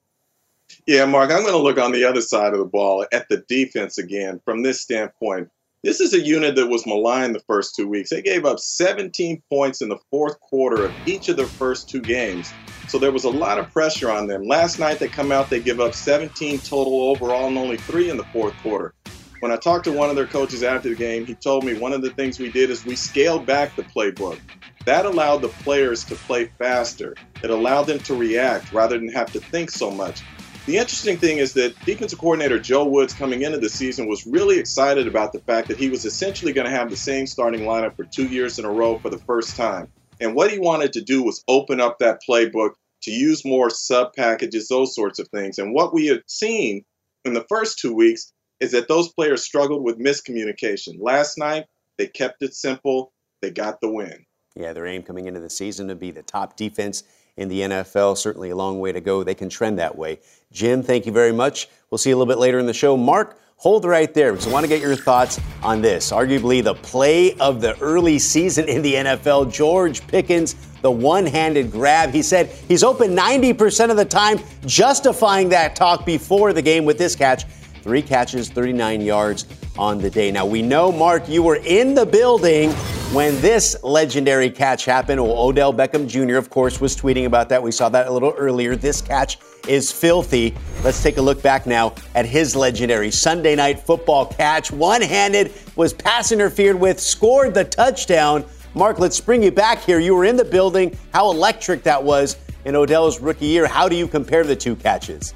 Yeah, 0.87 1.05
Mark, 1.07 1.31
I'm 1.31 1.41
going 1.41 1.53
to 1.53 1.59
look 1.59 1.79
on 1.79 1.93
the 1.93 2.05
other 2.05 2.21
side 2.21 2.53
of 2.53 2.59
the 2.59 2.65
ball 2.65 3.07
at 3.13 3.29
the 3.29 3.39
defense 3.49 3.99
again 3.99 4.41
from 4.45 4.63
this 4.63 4.81
standpoint. 4.81 5.49
This 5.83 6.01
is 6.01 6.15
a 6.15 6.21
unit 6.21 6.57
that 6.57 6.69
was 6.69 6.87
maligned 6.87 7.35
the 7.35 7.41
first 7.41 7.77
two 7.77 7.87
weeks. 7.87 8.09
They 8.09 8.23
gave 8.23 8.47
up 8.47 8.59
17 8.59 9.43
points 9.51 9.83
in 9.83 9.91
the 9.91 9.99
fourth 10.11 10.41
quarter 10.41 10.87
of 10.87 10.95
each 11.07 11.29
of 11.29 11.37
their 11.37 11.47
first 11.47 11.91
two 11.91 12.01
games. 12.01 12.51
So 12.89 12.99
there 12.99 13.13
was 13.13 13.25
a 13.25 13.31
lot 13.31 13.59
of 13.59 13.71
pressure 13.71 14.11
on 14.11 14.27
them. 14.27 14.45
Last 14.45 14.79
night 14.79 14.99
they 14.99 15.09
come 15.09 15.31
out, 15.31 15.51
they 15.51 15.61
give 15.61 15.81
up 15.81 15.93
17 15.95 16.61
total 16.61 17.11
overall 17.11 17.49
and 17.49 17.59
only 17.59 17.77
three 17.77 18.09
in 18.09 18.17
the 18.17 18.25
fourth 18.25 18.57
quarter. 18.63 18.95
When 19.41 19.53
I 19.53 19.57
talked 19.57 19.85
to 19.85 19.93
one 19.93 20.09
of 20.09 20.17
their 20.17 20.27
coaches 20.27 20.63
after 20.63 20.89
the 20.89 20.95
game, 20.95 21.27
he 21.27 21.35
told 21.35 21.65
me 21.65 21.75
one 21.75 21.93
of 21.93 22.01
the 22.01 22.09
things 22.09 22.39
we 22.39 22.51
did 22.51 22.71
is 22.71 22.87
we 22.87 22.97
scaled 22.97 23.45
back 23.45 23.77
the 23.77 23.83
playbook. 23.83 24.41
That 24.87 25.05
allowed 25.05 25.43
the 25.43 25.49
players 25.49 26.03
to 26.05 26.15
play 26.15 26.47
faster. 26.59 27.15
It 27.43 27.51
allowed 27.51 27.83
them 27.83 27.99
to 28.01 28.15
react 28.15 28.73
rather 28.73 28.99
than 28.99 29.09
have 29.11 29.31
to 29.33 29.41
think 29.41 29.71
so 29.71 29.91
much. 29.91 30.23
The 30.67 30.79
interesting 30.79 31.19
thing 31.19 31.39
is 31.39 31.53
that 31.55 31.79
defensive 31.85 32.19
coordinator 32.19 32.59
Joe 32.59 32.87
Woods 32.87 33.13
coming 33.13 33.43
into 33.43 33.59
the 33.59 33.69
season 33.69 34.07
was 34.07 34.27
really 34.27 34.59
excited 34.59 35.07
about 35.07 35.35
the 35.35 35.41
fact 35.41 35.69
that 35.69 35.77
he 35.77 35.91
was 35.91 36.07
essentially 36.07 36.55
going 36.55 36.67
to 36.67 36.75
have 36.75 36.89
the 36.89 36.97
same 36.97 37.27
starting 37.27 37.63
lineup 37.63 37.95
for 37.97 38.05
two 38.05 38.27
years 38.29 38.59
in 38.59 38.65
a 38.65 38.71
row 38.71 38.99
for 38.99 39.11
the 39.11 39.19
first 39.19 39.57
time. 39.57 39.93
And 40.23 40.35
what 40.35 40.51
he 40.51 40.59
wanted 40.59 40.95
to 40.95 41.03
do 41.03 41.23
was 41.23 41.45
open 41.49 41.81
up 41.81 41.99
that 41.99 42.21
playbook 42.27 42.71
to 43.03 43.11
use 43.11 43.45
more 43.45 43.69
sub 43.69 44.15
packages, 44.15 44.69
those 44.69 44.95
sorts 44.95 45.19
of 45.19 45.29
things. 45.29 45.59
And 45.59 45.75
what 45.75 45.93
we 45.93 46.07
have 46.07 46.23
seen 46.27 46.83
in 47.27 47.35
the 47.35 47.45
first 47.47 47.79
two 47.79 47.93
weeks 47.93 48.33
is 48.59 48.73
that 48.73 48.89
those 48.89 49.13
players 49.13 49.45
struggled 49.45 49.85
with 49.85 49.99
miscommunication. 49.99 50.95
Last 50.99 51.37
night, 51.37 51.67
they 51.99 52.07
kept 52.07 52.43
it 52.43 52.55
simple, 52.55 53.13
they 53.43 53.51
got 53.51 53.83
the 53.83 53.91
win. 53.91 54.25
Yeah, 54.57 54.73
their 54.73 54.87
aim 54.87 55.03
coming 55.03 55.27
into 55.27 55.41
the 55.41 55.51
season 55.51 55.89
to 55.89 55.95
be 55.95 56.11
the 56.11 56.23
top 56.23 56.57
defense 56.57 57.03
in 57.37 57.49
the 57.49 57.61
NFL. 57.61 58.17
Certainly 58.17 58.51
a 58.51 58.57
long 58.57 58.81
way 58.81 58.93
to 58.93 59.01
go. 59.01 59.23
They 59.23 59.35
can 59.35 59.49
trend 59.49 59.79
that 59.79 59.97
way. 59.97 60.21
Jim, 60.53 60.83
thank 60.83 61.07
you 61.07 61.13
very 61.13 61.33
much. 61.33 61.69
We'll 61.91 61.99
see 61.99 62.11
you 62.11 62.17
a 62.17 62.19
little 62.19 62.33
bit 62.33 62.39
later 62.39 62.59
in 62.59 62.67
the 62.67 62.75
show. 62.75 62.97
Mark, 62.97 63.39
hold 63.57 63.85
right 63.85 64.13
there 64.15 64.33
because 64.33 64.47
I 64.47 64.51
want 64.51 64.65
to 64.65 64.69
get 64.69 64.81
your 64.81 64.97
thoughts 64.97 65.41
on 65.63 65.81
this. 65.81 66.13
Arguably 66.13 66.63
the 66.63 66.75
play 66.75 67.35
of 67.35 67.61
the 67.61 67.79
early 67.81 68.19
season 68.19 68.69
in 68.69 68.83
the 68.83 68.95
NFL. 68.95 69.53
George 69.53 70.07
Pickens, 70.07 70.55
the 70.83 70.91
one 70.91 71.27
handed 71.27 71.73
grab. 71.73 72.11
He 72.11 72.23
said 72.23 72.49
he's 72.69 72.85
open 72.85 73.17
90% 73.17 73.91
of 73.91 73.97
the 73.97 74.05
time, 74.05 74.39
justifying 74.67 75.49
that 75.49 75.75
talk 75.75 76.05
before 76.05 76.53
the 76.53 76.63
game 76.63 76.85
with 76.85 76.99
this 76.99 77.17
catch. 77.17 77.45
Three 77.85 78.01
catches, 78.01 78.49
39 78.49 79.03
yards 79.03 79.45
on 79.77 79.99
the 79.99 80.09
day. 80.09 80.31
Now, 80.31 80.47
we 80.47 80.63
know, 80.63 80.91
Mark, 80.91 81.29
you 81.29 81.43
were 81.43 81.57
in 81.57 81.93
the 81.93 82.07
building 82.07 82.71
when 83.13 83.39
this 83.43 83.77
legendary 83.83 84.49
catch 84.49 84.87
happened. 84.87 85.23
Well, 85.23 85.39
Odell 85.39 85.71
Beckham 85.71 86.09
Jr., 86.09 86.37
of 86.39 86.49
course, 86.49 86.81
was 86.81 86.97
tweeting 86.97 87.27
about 87.27 87.51
that. 87.51 87.63
We 87.63 87.71
saw 87.71 87.91
that 87.91 88.07
a 88.07 88.11
little 88.11 88.33
earlier. 88.39 88.75
This 88.75 89.03
catch 89.03 89.37
is 89.69 89.93
filthy. 89.93 90.55
Let's 90.83 91.03
take 91.03 91.19
a 91.19 91.21
look 91.21 91.43
back 91.43 91.67
now 91.67 91.95
at 92.15 92.25
his 92.25 92.57
legendary 92.57 93.11
Sunday 93.11 93.55
night 93.55 93.79
football 93.81 94.25
catch. 94.25 94.73
One 94.73 95.03
handed, 95.03 95.53
was 95.77 95.93
pass 95.93 96.33
interfered 96.33 96.81
with, 96.81 96.99
scored 96.99 97.53
the 97.53 97.65
touchdown. 97.65 98.47
Mark, 98.73 98.99
let's 98.99 99.21
bring 99.21 99.43
you 99.43 99.51
back 99.51 99.83
here. 99.83 99.99
You 99.99 100.15
were 100.15 100.25
in 100.25 100.37
the 100.39 100.45
building. 100.47 100.97
How 101.13 101.31
electric 101.31 101.83
that 101.83 102.03
was 102.03 102.39
in 102.65 102.77
Odell's 102.77 103.21
rookie 103.21 103.45
year. 103.45 103.67
How 103.67 103.91
do 103.91 103.95
you 103.95 104.09
compare 104.09 104.43
the 104.43 104.57
two 104.57 104.75
catches? 104.75 105.35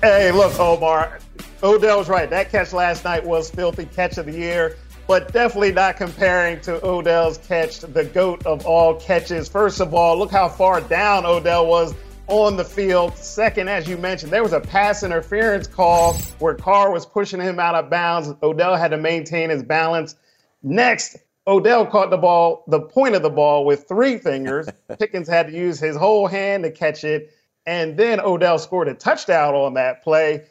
Hey, 0.00 0.32
look, 0.32 0.58
Omar. 0.58 1.18
Odell's 1.62 2.08
right. 2.08 2.30
That 2.30 2.50
catch 2.50 2.72
last 2.72 3.04
night 3.04 3.24
was 3.24 3.50
filthy 3.50 3.86
catch 3.86 4.16
of 4.16 4.26
the 4.26 4.32
year, 4.32 4.76
but 5.08 5.32
definitely 5.32 5.72
not 5.72 5.96
comparing 5.96 6.60
to 6.60 6.84
Odell's 6.84 7.38
catch, 7.38 7.80
the 7.80 8.04
GOAT 8.04 8.46
of 8.46 8.64
all 8.64 8.94
catches. 8.94 9.48
First 9.48 9.80
of 9.80 9.92
all, 9.92 10.16
look 10.16 10.30
how 10.30 10.48
far 10.48 10.80
down 10.80 11.26
Odell 11.26 11.66
was 11.66 11.94
on 12.28 12.56
the 12.56 12.64
field. 12.64 13.16
Second, 13.16 13.68
as 13.68 13.88
you 13.88 13.96
mentioned, 13.96 14.30
there 14.30 14.42
was 14.42 14.52
a 14.52 14.60
pass 14.60 15.02
interference 15.02 15.66
call 15.66 16.14
where 16.38 16.54
Carr 16.54 16.92
was 16.92 17.04
pushing 17.04 17.40
him 17.40 17.58
out 17.58 17.74
of 17.74 17.90
bounds. 17.90 18.32
Odell 18.42 18.76
had 18.76 18.92
to 18.92 18.96
maintain 18.96 19.50
his 19.50 19.64
balance. 19.64 20.14
Next, 20.62 21.16
Odell 21.48 21.86
caught 21.86 22.10
the 22.10 22.18
ball, 22.18 22.62
the 22.68 22.80
point 22.80 23.16
of 23.16 23.22
the 23.22 23.30
ball, 23.30 23.64
with 23.64 23.88
three 23.88 24.18
fingers. 24.18 24.68
Pickens 24.98 25.26
had 25.26 25.48
to 25.48 25.52
use 25.52 25.80
his 25.80 25.96
whole 25.96 26.28
hand 26.28 26.62
to 26.62 26.70
catch 26.70 27.02
it. 27.02 27.32
And 27.66 27.96
then 27.96 28.20
Odell 28.20 28.58
scored 28.58 28.88
a 28.88 28.94
touchdown 28.94 29.54
on 29.54 29.74
that 29.74 30.04
play. 30.04 30.44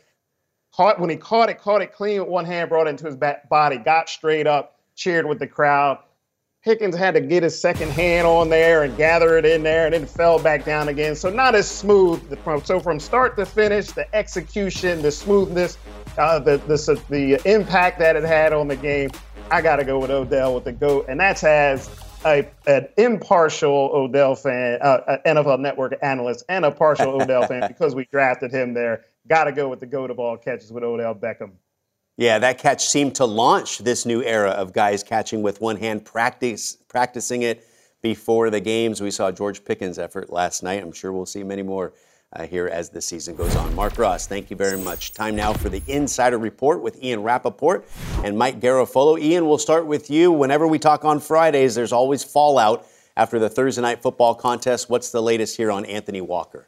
Caught 0.77 0.99
when 0.99 1.09
he 1.09 1.17
caught 1.17 1.49
it, 1.49 1.59
caught 1.59 1.81
it 1.81 1.91
clean 1.91 2.19
with 2.19 2.29
one 2.29 2.45
hand, 2.45 2.69
brought 2.69 2.85
it 2.85 2.91
into 2.91 3.07
his 3.07 3.15
back 3.15 3.49
body, 3.49 3.77
got 3.77 4.07
straight 4.07 4.45
up, 4.45 4.79
cheered 4.95 5.25
with 5.25 5.39
the 5.39 5.47
crowd. 5.47 5.97
Pickens 6.63 6.95
had 6.95 7.15
to 7.15 7.21
get 7.21 7.41
his 7.41 7.59
second 7.59 7.89
hand 7.89 8.27
on 8.27 8.49
there 8.49 8.83
and 8.83 8.95
gather 8.95 9.39
it 9.39 9.45
in 9.45 9.63
there, 9.63 9.85
and 9.85 9.95
then 9.95 10.05
fell 10.05 10.37
back 10.37 10.65
down 10.65 10.87
again. 10.87 11.15
So 11.15 11.31
not 11.31 11.55
as 11.55 11.67
smooth. 11.67 12.37
So 12.63 12.79
from 12.79 12.99
start 12.99 13.37
to 13.37 13.45
finish, 13.47 13.87
the 13.87 14.13
execution, 14.15 15.01
the 15.01 15.11
smoothness, 15.11 15.79
uh, 16.19 16.37
the, 16.37 16.57
the 16.57 17.01
the 17.09 17.41
impact 17.51 17.97
that 17.97 18.15
it 18.15 18.23
had 18.23 18.53
on 18.53 18.67
the 18.67 18.75
game, 18.75 19.09
I 19.49 19.63
got 19.63 19.77
to 19.77 19.83
go 19.83 19.97
with 19.97 20.11
Odell 20.11 20.53
with 20.53 20.65
the 20.65 20.73
goat, 20.73 21.07
and 21.09 21.19
that's 21.19 21.43
as 21.43 21.89
a, 22.23 22.47
an 22.67 22.87
impartial 22.97 23.89
Odell 23.93 24.35
fan, 24.35 24.77
uh, 24.83 25.17
NFL 25.25 25.59
Network 25.59 25.97
analyst, 26.03 26.45
and 26.49 26.65
a 26.65 26.71
partial 26.71 27.19
Odell 27.19 27.47
fan 27.47 27.65
because 27.67 27.95
we 27.95 28.05
drafted 28.11 28.51
him 28.51 28.75
there. 28.75 29.05
Got 29.27 29.45
to 29.45 29.51
go 29.51 29.69
with 29.69 29.79
the 29.79 29.85
goat 29.85 30.11
of 30.11 30.19
all 30.19 30.37
catches 30.37 30.71
with 30.71 30.83
Odell 30.83 31.15
Beckham. 31.15 31.51
Yeah, 32.17 32.39
that 32.39 32.57
catch 32.57 32.87
seemed 32.87 33.15
to 33.15 33.25
launch 33.25 33.79
this 33.79 34.05
new 34.05 34.23
era 34.23 34.49
of 34.49 34.73
guys 34.73 35.03
catching 35.03 35.43
with 35.43 35.61
one 35.61 35.75
hand, 35.75 36.03
practice 36.03 36.77
practicing 36.87 37.43
it 37.43 37.67
before 38.01 38.49
the 38.49 38.59
games. 38.59 39.01
We 39.01 39.11
saw 39.11 39.31
George 39.31 39.63
Pickens' 39.63 39.99
effort 39.99 40.31
last 40.31 40.63
night. 40.63 40.81
I'm 40.81 40.91
sure 40.91 41.11
we'll 41.11 41.27
see 41.27 41.43
many 41.43 41.61
more 41.61 41.93
uh, 42.33 42.47
here 42.47 42.67
as 42.67 42.89
the 42.89 43.01
season 43.01 43.35
goes 43.35 43.55
on. 43.55 43.73
Mark 43.75 43.97
Ross, 43.97 44.27
thank 44.27 44.49
you 44.49 44.55
very 44.55 44.77
much. 44.77 45.13
Time 45.13 45.35
now 45.35 45.53
for 45.53 45.69
the 45.69 45.81
Insider 45.87 46.37
Report 46.37 46.81
with 46.81 47.01
Ian 47.03 47.21
Rapoport 47.21 47.87
and 48.23 48.37
Mike 48.37 48.59
Garafolo. 48.59 49.19
Ian, 49.19 49.45
we'll 49.47 49.57
start 49.57 49.85
with 49.85 50.09
you. 50.09 50.31
Whenever 50.31 50.67
we 50.67 50.79
talk 50.79 51.05
on 51.05 51.19
Fridays, 51.19 51.75
there's 51.75 51.93
always 51.93 52.23
fallout 52.23 52.87
after 53.15 53.39
the 53.39 53.49
Thursday 53.49 53.81
night 53.81 54.01
football 54.01 54.35
contest. 54.35 54.89
What's 54.89 55.11
the 55.11 55.21
latest 55.21 55.55
here 55.57 55.71
on 55.71 55.85
Anthony 55.85 56.21
Walker? 56.21 56.67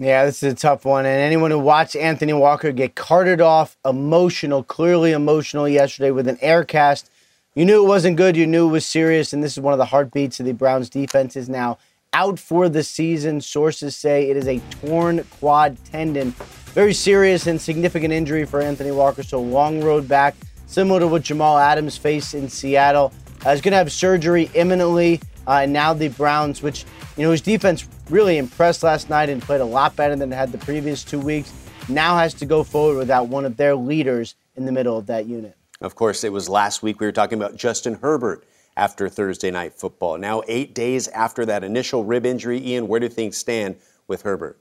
Yeah, 0.00 0.24
this 0.24 0.42
is 0.42 0.54
a 0.54 0.56
tough 0.56 0.86
one. 0.86 1.04
And 1.04 1.20
anyone 1.20 1.50
who 1.50 1.58
watched 1.58 1.94
Anthony 1.94 2.32
Walker 2.32 2.72
get 2.72 2.94
carted 2.94 3.42
off, 3.42 3.76
emotional, 3.84 4.62
clearly 4.62 5.12
emotional 5.12 5.68
yesterday 5.68 6.10
with 6.10 6.26
an 6.26 6.38
air 6.40 6.64
cast, 6.64 7.10
you 7.54 7.66
knew 7.66 7.84
it 7.84 7.86
wasn't 7.86 8.16
good. 8.16 8.34
You 8.34 8.46
knew 8.46 8.66
it 8.66 8.72
was 8.72 8.86
serious. 8.86 9.34
And 9.34 9.44
this 9.44 9.52
is 9.52 9.60
one 9.60 9.74
of 9.74 9.78
the 9.78 9.84
heartbeats 9.84 10.40
of 10.40 10.46
the 10.46 10.52
Browns 10.52 10.88
defense 10.88 11.36
is 11.36 11.50
now 11.50 11.76
out 12.14 12.38
for 12.38 12.70
the 12.70 12.82
season. 12.82 13.42
Sources 13.42 13.94
say 13.94 14.30
it 14.30 14.38
is 14.38 14.48
a 14.48 14.58
torn 14.80 15.22
quad 15.38 15.76
tendon. 15.84 16.30
Very 16.72 16.94
serious 16.94 17.46
and 17.46 17.60
significant 17.60 18.14
injury 18.14 18.46
for 18.46 18.62
Anthony 18.62 18.92
Walker. 18.92 19.22
So, 19.22 19.38
long 19.38 19.84
road 19.84 20.08
back, 20.08 20.34
similar 20.66 21.00
to 21.00 21.08
what 21.08 21.24
Jamal 21.24 21.58
Adams 21.58 21.98
faced 21.98 22.32
in 22.32 22.48
Seattle. 22.48 23.12
Uh, 23.44 23.50
he's 23.50 23.60
going 23.60 23.72
to 23.72 23.76
have 23.76 23.92
surgery 23.92 24.50
imminently. 24.54 25.20
Uh, 25.50 25.62
and 25.62 25.72
now 25.72 25.92
the 25.92 26.06
Browns, 26.06 26.62
which, 26.62 26.84
you 27.16 27.24
know, 27.24 27.32
his 27.32 27.40
defense 27.40 27.88
really 28.08 28.38
impressed 28.38 28.84
last 28.84 29.10
night 29.10 29.28
and 29.28 29.42
played 29.42 29.60
a 29.60 29.64
lot 29.64 29.96
better 29.96 30.14
than 30.14 30.32
it 30.32 30.36
had 30.36 30.52
the 30.52 30.58
previous 30.58 31.02
two 31.02 31.18
weeks, 31.18 31.52
now 31.88 32.16
has 32.16 32.32
to 32.34 32.46
go 32.46 32.62
forward 32.62 32.96
without 32.96 33.26
one 33.26 33.44
of 33.44 33.56
their 33.56 33.74
leaders 33.74 34.36
in 34.54 34.64
the 34.64 34.70
middle 34.70 34.96
of 34.96 35.06
that 35.06 35.26
unit. 35.26 35.56
Of 35.80 35.96
course, 35.96 36.22
it 36.22 36.32
was 36.32 36.48
last 36.48 36.84
week 36.84 37.00
we 37.00 37.06
were 37.06 37.12
talking 37.12 37.36
about 37.36 37.56
Justin 37.56 37.94
Herbert 37.94 38.44
after 38.76 39.08
Thursday 39.08 39.50
night 39.50 39.74
football. 39.74 40.18
Now, 40.18 40.44
eight 40.46 40.72
days 40.72 41.08
after 41.08 41.44
that 41.46 41.64
initial 41.64 42.04
rib 42.04 42.24
injury, 42.24 42.64
Ian, 42.64 42.86
where 42.86 43.00
do 43.00 43.08
things 43.08 43.36
stand 43.36 43.74
with 44.06 44.22
Herbert? 44.22 44.56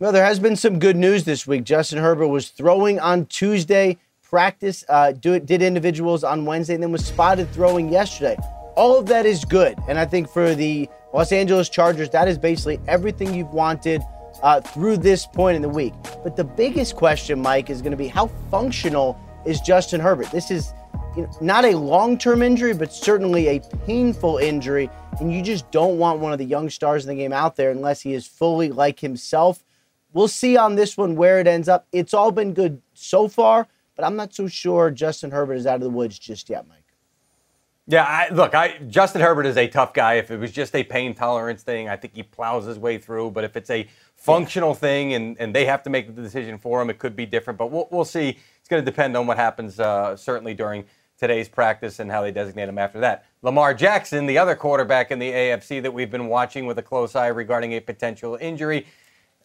Well, 0.00 0.10
there 0.10 0.24
has 0.24 0.40
been 0.40 0.56
some 0.56 0.80
good 0.80 0.96
news 0.96 1.22
this 1.22 1.46
week. 1.46 1.62
Justin 1.62 2.00
Herbert 2.00 2.26
was 2.26 2.48
throwing 2.48 2.98
on 2.98 3.26
Tuesday, 3.26 3.98
practice, 4.24 4.84
uh, 4.88 5.12
do, 5.12 5.38
did 5.38 5.62
individuals 5.62 6.24
on 6.24 6.46
Wednesday, 6.46 6.74
and 6.74 6.82
then 6.82 6.90
was 6.90 7.06
spotted 7.06 7.48
throwing 7.52 7.92
yesterday. 7.92 8.36
All 8.76 8.98
of 8.98 9.06
that 9.06 9.26
is 9.26 9.44
good. 9.44 9.78
And 9.88 9.98
I 9.98 10.04
think 10.04 10.28
for 10.28 10.54
the 10.54 10.88
Los 11.14 11.32
Angeles 11.32 11.68
Chargers, 11.68 12.10
that 12.10 12.28
is 12.28 12.36
basically 12.38 12.78
everything 12.86 13.34
you've 13.34 13.54
wanted 13.54 14.02
uh, 14.42 14.60
through 14.60 14.98
this 14.98 15.26
point 15.26 15.56
in 15.56 15.62
the 15.62 15.68
week. 15.68 15.94
But 16.22 16.36
the 16.36 16.44
biggest 16.44 16.94
question, 16.94 17.40
Mike, 17.40 17.70
is 17.70 17.80
going 17.80 17.92
to 17.92 17.96
be 17.96 18.08
how 18.08 18.26
functional 18.50 19.18
is 19.46 19.60
Justin 19.60 20.00
Herbert? 20.00 20.30
This 20.30 20.50
is 20.50 20.72
you 21.16 21.22
know, 21.22 21.30
not 21.40 21.64
a 21.64 21.76
long 21.76 22.18
term 22.18 22.42
injury, 22.42 22.74
but 22.74 22.92
certainly 22.92 23.48
a 23.48 23.60
painful 23.86 24.38
injury. 24.38 24.90
And 25.20 25.32
you 25.32 25.42
just 25.42 25.70
don't 25.70 25.98
want 25.98 26.20
one 26.20 26.32
of 26.32 26.38
the 26.38 26.44
young 26.44 26.68
stars 26.68 27.04
in 27.04 27.08
the 27.08 27.14
game 27.14 27.32
out 27.32 27.56
there 27.56 27.70
unless 27.70 28.02
he 28.02 28.12
is 28.12 28.26
fully 28.26 28.70
like 28.70 29.00
himself. 29.00 29.64
We'll 30.12 30.28
see 30.28 30.56
on 30.56 30.76
this 30.76 30.96
one 30.96 31.16
where 31.16 31.40
it 31.40 31.46
ends 31.46 31.68
up. 31.68 31.86
It's 31.92 32.12
all 32.12 32.30
been 32.30 32.52
good 32.52 32.82
so 32.92 33.28
far, 33.28 33.66
but 33.96 34.04
I'm 34.04 34.16
not 34.16 34.34
so 34.34 34.48
sure 34.48 34.90
Justin 34.90 35.30
Herbert 35.30 35.54
is 35.54 35.66
out 35.66 35.76
of 35.76 35.82
the 35.82 35.90
woods 35.90 36.18
just 36.18 36.50
yet, 36.50 36.68
Mike. 36.68 36.85
Yeah, 37.88 38.02
I, 38.02 38.34
look, 38.34 38.52
I, 38.54 38.78
Justin 38.88 39.20
Herbert 39.20 39.46
is 39.46 39.56
a 39.56 39.68
tough 39.68 39.94
guy. 39.94 40.14
If 40.14 40.32
it 40.32 40.38
was 40.38 40.50
just 40.50 40.74
a 40.74 40.82
pain 40.82 41.14
tolerance 41.14 41.62
thing, 41.62 41.88
I 41.88 41.96
think 41.96 42.16
he 42.16 42.24
plows 42.24 42.66
his 42.66 42.80
way 42.80 42.98
through. 42.98 43.30
But 43.30 43.44
if 43.44 43.56
it's 43.56 43.70
a 43.70 43.86
functional 44.16 44.74
thing 44.74 45.14
and, 45.14 45.36
and 45.38 45.54
they 45.54 45.66
have 45.66 45.84
to 45.84 45.90
make 45.90 46.12
the 46.12 46.20
decision 46.20 46.58
for 46.58 46.82
him, 46.82 46.90
it 46.90 46.98
could 46.98 47.14
be 47.14 47.26
different. 47.26 47.58
But 47.58 47.70
we'll, 47.70 47.86
we'll 47.92 48.04
see. 48.04 48.38
It's 48.58 48.68
going 48.68 48.84
to 48.84 48.90
depend 48.90 49.16
on 49.16 49.28
what 49.28 49.36
happens, 49.36 49.78
uh, 49.78 50.16
certainly 50.16 50.52
during 50.52 50.84
today's 51.16 51.48
practice 51.48 52.00
and 52.00 52.10
how 52.10 52.22
they 52.22 52.32
designate 52.32 52.68
him 52.68 52.76
after 52.78 52.98
that. 53.00 53.24
Lamar 53.42 53.72
Jackson, 53.72 54.26
the 54.26 54.36
other 54.36 54.56
quarterback 54.56 55.12
in 55.12 55.20
the 55.20 55.30
AFC 55.30 55.80
that 55.82 55.94
we've 55.94 56.10
been 56.10 56.26
watching 56.26 56.66
with 56.66 56.78
a 56.78 56.82
close 56.82 57.14
eye 57.14 57.28
regarding 57.28 57.72
a 57.74 57.80
potential 57.80 58.36
injury. 58.40 58.84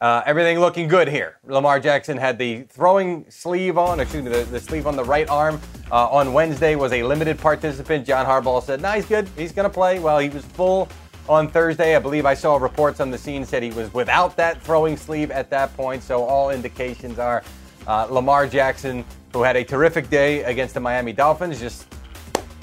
Uh, 0.01 0.23
everything 0.25 0.59
looking 0.59 0.87
good 0.87 1.07
here. 1.07 1.37
Lamar 1.45 1.79
Jackson 1.79 2.17
had 2.17 2.39
the 2.39 2.63
throwing 2.63 3.23
sleeve 3.29 3.77
on, 3.77 3.99
excuse 3.99 4.23
me, 4.23 4.31
the, 4.31 4.43
the 4.45 4.59
sleeve 4.59 4.87
on 4.87 4.95
the 4.95 5.03
right 5.03 5.29
arm 5.29 5.61
uh, 5.91 6.07
on 6.09 6.33
Wednesday, 6.33 6.73
was 6.73 6.91
a 6.91 7.03
limited 7.03 7.37
participant. 7.37 8.03
John 8.07 8.25
Harbaugh 8.25 8.63
said, 8.63 8.81
nah, 8.81 8.93
he's 8.93 9.05
good. 9.05 9.29
He's 9.37 9.51
going 9.51 9.69
to 9.69 9.73
play. 9.73 9.99
Well, 9.99 10.17
he 10.17 10.29
was 10.29 10.43
full 10.43 10.89
on 11.29 11.47
Thursday. 11.47 11.95
I 11.95 11.99
believe 11.99 12.25
I 12.25 12.33
saw 12.33 12.57
reports 12.57 12.99
on 12.99 13.11
the 13.11 13.17
scene 13.17 13.45
said 13.45 13.61
he 13.61 13.69
was 13.69 13.93
without 13.93 14.35
that 14.37 14.59
throwing 14.63 14.97
sleeve 14.97 15.29
at 15.29 15.51
that 15.51 15.71
point. 15.77 16.01
So 16.01 16.23
all 16.23 16.49
indications 16.49 17.19
are 17.19 17.43
uh, 17.85 18.07
Lamar 18.09 18.47
Jackson 18.47 19.05
who 19.33 19.43
had 19.43 19.55
a 19.55 19.63
terrific 19.63 20.09
day 20.09 20.43
against 20.45 20.73
the 20.73 20.79
Miami 20.79 21.13
Dolphins. 21.13 21.59
Just 21.59 21.85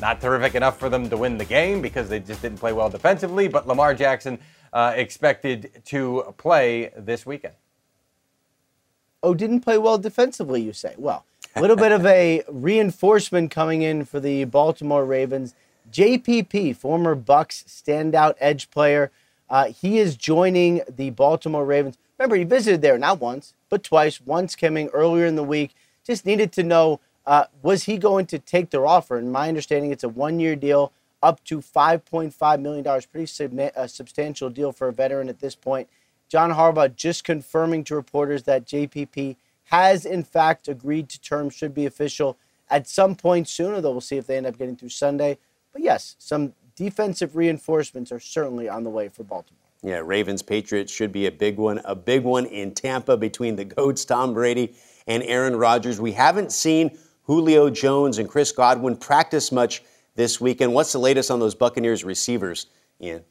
not 0.00 0.20
terrific 0.20 0.56
enough 0.56 0.76
for 0.76 0.88
them 0.88 1.08
to 1.08 1.16
win 1.16 1.38
the 1.38 1.44
game 1.44 1.82
because 1.82 2.08
they 2.08 2.18
just 2.18 2.42
didn't 2.42 2.58
play 2.58 2.72
well 2.72 2.90
defensively. 2.90 3.46
But 3.46 3.68
Lamar 3.68 3.94
Jackson 3.94 4.40
uh, 4.72 4.92
expected 4.96 5.82
to 5.86 6.34
play 6.36 6.90
this 6.96 7.24
weekend. 7.26 7.54
Oh, 9.22 9.34
didn't 9.34 9.60
play 9.60 9.78
well 9.78 9.98
defensively, 9.98 10.62
you 10.62 10.72
say? 10.72 10.94
Well, 10.96 11.24
a 11.56 11.60
little 11.60 11.76
bit 11.76 11.92
of 11.92 12.06
a 12.06 12.42
reinforcement 12.48 13.50
coming 13.50 13.82
in 13.82 14.04
for 14.04 14.20
the 14.20 14.44
Baltimore 14.44 15.04
Ravens. 15.04 15.54
JPP, 15.90 16.76
former 16.76 17.16
Bucs 17.16 17.64
standout 17.64 18.34
edge 18.38 18.70
player, 18.70 19.10
uh, 19.50 19.66
he 19.66 19.98
is 19.98 20.16
joining 20.16 20.82
the 20.88 21.10
Baltimore 21.10 21.64
Ravens. 21.64 21.96
Remember, 22.18 22.36
he 22.36 22.44
visited 22.44 22.82
there 22.82 22.98
not 22.98 23.20
once, 23.20 23.54
but 23.70 23.82
twice. 23.82 24.20
Once 24.20 24.54
coming 24.54 24.88
earlier 24.88 25.26
in 25.26 25.36
the 25.36 25.42
week 25.42 25.74
just 26.04 26.26
needed 26.26 26.52
to 26.52 26.62
know 26.62 27.00
uh, 27.26 27.44
was 27.60 27.84
he 27.84 27.98
going 27.98 28.24
to 28.24 28.38
take 28.38 28.70
their 28.70 28.86
offer? 28.86 29.18
And 29.18 29.30
my 29.30 29.48
understanding, 29.48 29.92
it's 29.92 30.02
a 30.02 30.08
one 30.08 30.40
year 30.40 30.56
deal 30.56 30.92
up 31.22 31.42
to 31.44 31.60
$5.5 31.60 32.60
million. 32.60 33.02
Pretty 33.10 33.26
sub- 33.26 33.58
a 33.58 33.78
uh, 33.78 33.86
substantial 33.86 34.50
deal 34.50 34.72
for 34.72 34.88
a 34.88 34.92
veteran 34.92 35.28
at 35.28 35.40
this 35.40 35.54
point. 35.54 35.88
John 36.28 36.50
Harbaugh 36.50 36.94
just 36.94 37.24
confirming 37.24 37.84
to 37.84 37.94
reporters 37.94 38.42
that 38.44 38.66
JPP 38.66 39.36
has, 39.64 40.04
in 40.04 40.22
fact, 40.22 40.68
agreed 40.68 41.08
to 41.10 41.20
terms, 41.20 41.54
should 41.54 41.74
be 41.74 41.86
official 41.86 42.36
at 42.70 42.86
some 42.86 43.14
point 43.14 43.48
sooner, 43.48 43.80
though 43.80 43.92
we'll 43.92 44.00
see 44.00 44.16
if 44.16 44.26
they 44.26 44.36
end 44.36 44.46
up 44.46 44.58
getting 44.58 44.76
through 44.76 44.90
Sunday. 44.90 45.38
But 45.72 45.82
yes, 45.82 46.16
some 46.18 46.52
defensive 46.76 47.36
reinforcements 47.36 48.12
are 48.12 48.20
certainly 48.20 48.68
on 48.68 48.84
the 48.84 48.90
way 48.90 49.08
for 49.08 49.24
Baltimore. 49.24 49.58
Yeah, 49.82 50.02
Ravens 50.04 50.42
Patriots 50.42 50.92
should 50.92 51.12
be 51.12 51.26
a 51.26 51.32
big 51.32 51.56
one. 51.56 51.80
A 51.84 51.94
big 51.94 52.24
one 52.24 52.46
in 52.46 52.74
Tampa 52.74 53.16
between 53.16 53.56
the 53.56 53.64
GOATs, 53.64 54.04
Tom 54.04 54.34
Brady 54.34 54.74
and 55.06 55.22
Aaron 55.22 55.56
Rodgers. 55.56 56.00
We 56.00 56.12
haven't 56.12 56.52
seen 56.52 56.98
Julio 57.22 57.70
Jones 57.70 58.18
and 58.18 58.28
Chris 58.28 58.50
Godwin 58.52 58.96
practice 58.96 59.52
much 59.52 59.82
this 60.18 60.40
weekend. 60.40 60.74
What's 60.74 60.90
the 60.92 60.98
latest 60.98 61.30
on 61.30 61.38
those 61.38 61.54
Buccaneers 61.54 62.02
receivers, 62.02 62.66
Ian? 63.00 63.22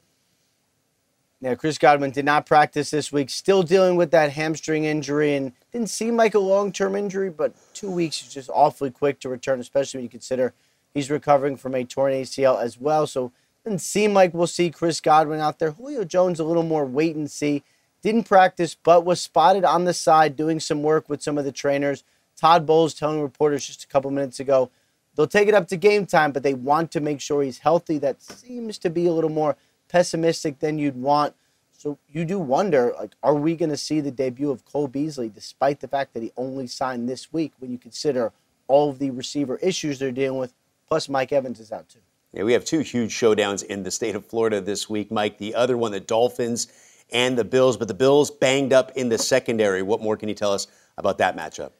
Yeah, 1.41 1.53
Chris 1.53 1.77
Godwin 1.77 2.11
did 2.11 2.23
not 2.23 2.45
practice 2.45 2.89
this 2.89 3.11
week, 3.11 3.29
still 3.29 3.61
dealing 3.61 3.97
with 3.97 4.09
that 4.11 4.31
hamstring 4.31 4.85
injury, 4.85 5.35
and 5.35 5.51
didn't 5.73 5.89
seem 5.89 6.15
like 6.15 6.33
a 6.33 6.39
long 6.39 6.71
term 6.71 6.95
injury, 6.95 7.29
but 7.29 7.53
two 7.73 7.91
weeks 7.91 8.21
is 8.21 8.33
just 8.33 8.49
awfully 8.53 8.89
quick 8.89 9.19
to 9.19 9.29
return, 9.29 9.59
especially 9.59 9.97
when 9.97 10.05
you 10.05 10.09
consider 10.09 10.53
he's 10.93 11.11
recovering 11.11 11.57
from 11.57 11.75
a 11.75 11.83
torn 11.83 12.13
ACL 12.13 12.59
as 12.59 12.79
well. 12.79 13.05
So 13.05 13.33
doesn't 13.65 13.79
seem 13.79 14.13
like 14.13 14.33
we'll 14.33 14.47
see 14.47 14.69
Chris 14.71 15.01
Godwin 15.01 15.41
out 15.41 15.59
there. 15.59 15.71
Julio 15.71 16.05
Jones 16.05 16.39
a 16.39 16.45
little 16.45 16.63
more 16.63 16.85
wait 16.85 17.17
and 17.17 17.29
see. 17.29 17.63
Didn't 18.01 18.23
practice, 18.23 18.77
but 18.81 19.03
was 19.03 19.19
spotted 19.19 19.65
on 19.65 19.83
the 19.83 19.93
side 19.93 20.37
doing 20.37 20.61
some 20.61 20.83
work 20.83 21.09
with 21.09 21.21
some 21.21 21.37
of 21.37 21.43
the 21.43 21.51
trainers. 21.51 22.05
Todd 22.37 22.65
Bowles 22.65 22.93
telling 22.93 23.21
reporters 23.21 23.67
just 23.67 23.83
a 23.83 23.87
couple 23.87 24.09
minutes 24.09 24.39
ago, 24.39 24.71
they'll 25.17 25.27
take 25.27 25.49
it 25.49 25.53
up 25.53 25.67
to 25.67 25.75
game 25.75 26.05
time, 26.05 26.31
but 26.31 26.43
they 26.43 26.53
want 26.53 26.91
to 26.91 27.01
make 27.01 27.19
sure 27.19 27.43
he's 27.43 27.57
healthy. 27.57 27.97
That 27.97 28.21
seems 28.21 28.77
to 28.77 28.89
be 28.89 29.07
a 29.07 29.11
little 29.11 29.29
more 29.29 29.57
pessimistic 29.89 30.59
than 30.59 30.77
you'd 30.77 30.95
want. 30.95 31.35
So 31.77 31.97
you 32.09 32.23
do 32.23 32.39
wonder, 32.39 32.93
like, 32.97 33.11
are 33.21 33.35
we 33.35 33.55
going 33.55 33.69
to 33.69 33.77
see 33.77 33.99
the 33.99 34.11
debut 34.11 34.49
of 34.49 34.63
Cole 34.65 34.87
Beasley, 34.87 35.29
despite 35.29 35.79
the 35.79 35.87
fact 35.87 36.13
that 36.13 36.23
he 36.23 36.31
only 36.37 36.67
signed 36.67 37.09
this 37.09 37.33
week? 37.33 37.53
When 37.59 37.71
you 37.71 37.77
consider 37.77 38.31
all 38.67 38.89
of 38.89 38.99
the 38.99 39.11
receiver 39.11 39.57
issues 39.57 39.99
they're 39.99 40.11
dealing 40.11 40.39
with, 40.39 40.53
plus 40.87 41.09
Mike 41.09 41.31
Evans 41.31 41.59
is 41.59 41.71
out 41.71 41.89
too. 41.89 41.99
Yeah, 42.33 42.43
we 42.43 42.53
have 42.53 42.65
two 42.65 42.79
huge 42.79 43.11
showdowns 43.11 43.63
in 43.63 43.83
the 43.83 43.91
state 43.91 44.15
of 44.15 44.25
Florida 44.25 44.59
this 44.59 44.89
week, 44.89 45.11
Mike. 45.11 45.37
The 45.37 45.55
other 45.55 45.77
one, 45.77 45.91
the 45.91 45.99
Dolphins 45.99 46.67
and 47.11 47.37
the 47.37 47.45
Bills, 47.45 47.77
but 47.77 47.87
the 47.87 47.93
Bills 47.93 48.29
banged 48.29 48.73
up 48.73 48.91
in 48.95 49.09
the 49.09 49.17
secondary. 49.17 49.81
What 49.81 50.01
more 50.01 50.17
can 50.17 50.29
you 50.29 50.35
tell 50.35 50.53
us 50.53 50.67
about 50.97 51.19
that 51.19 51.37
matchup? 51.37 51.71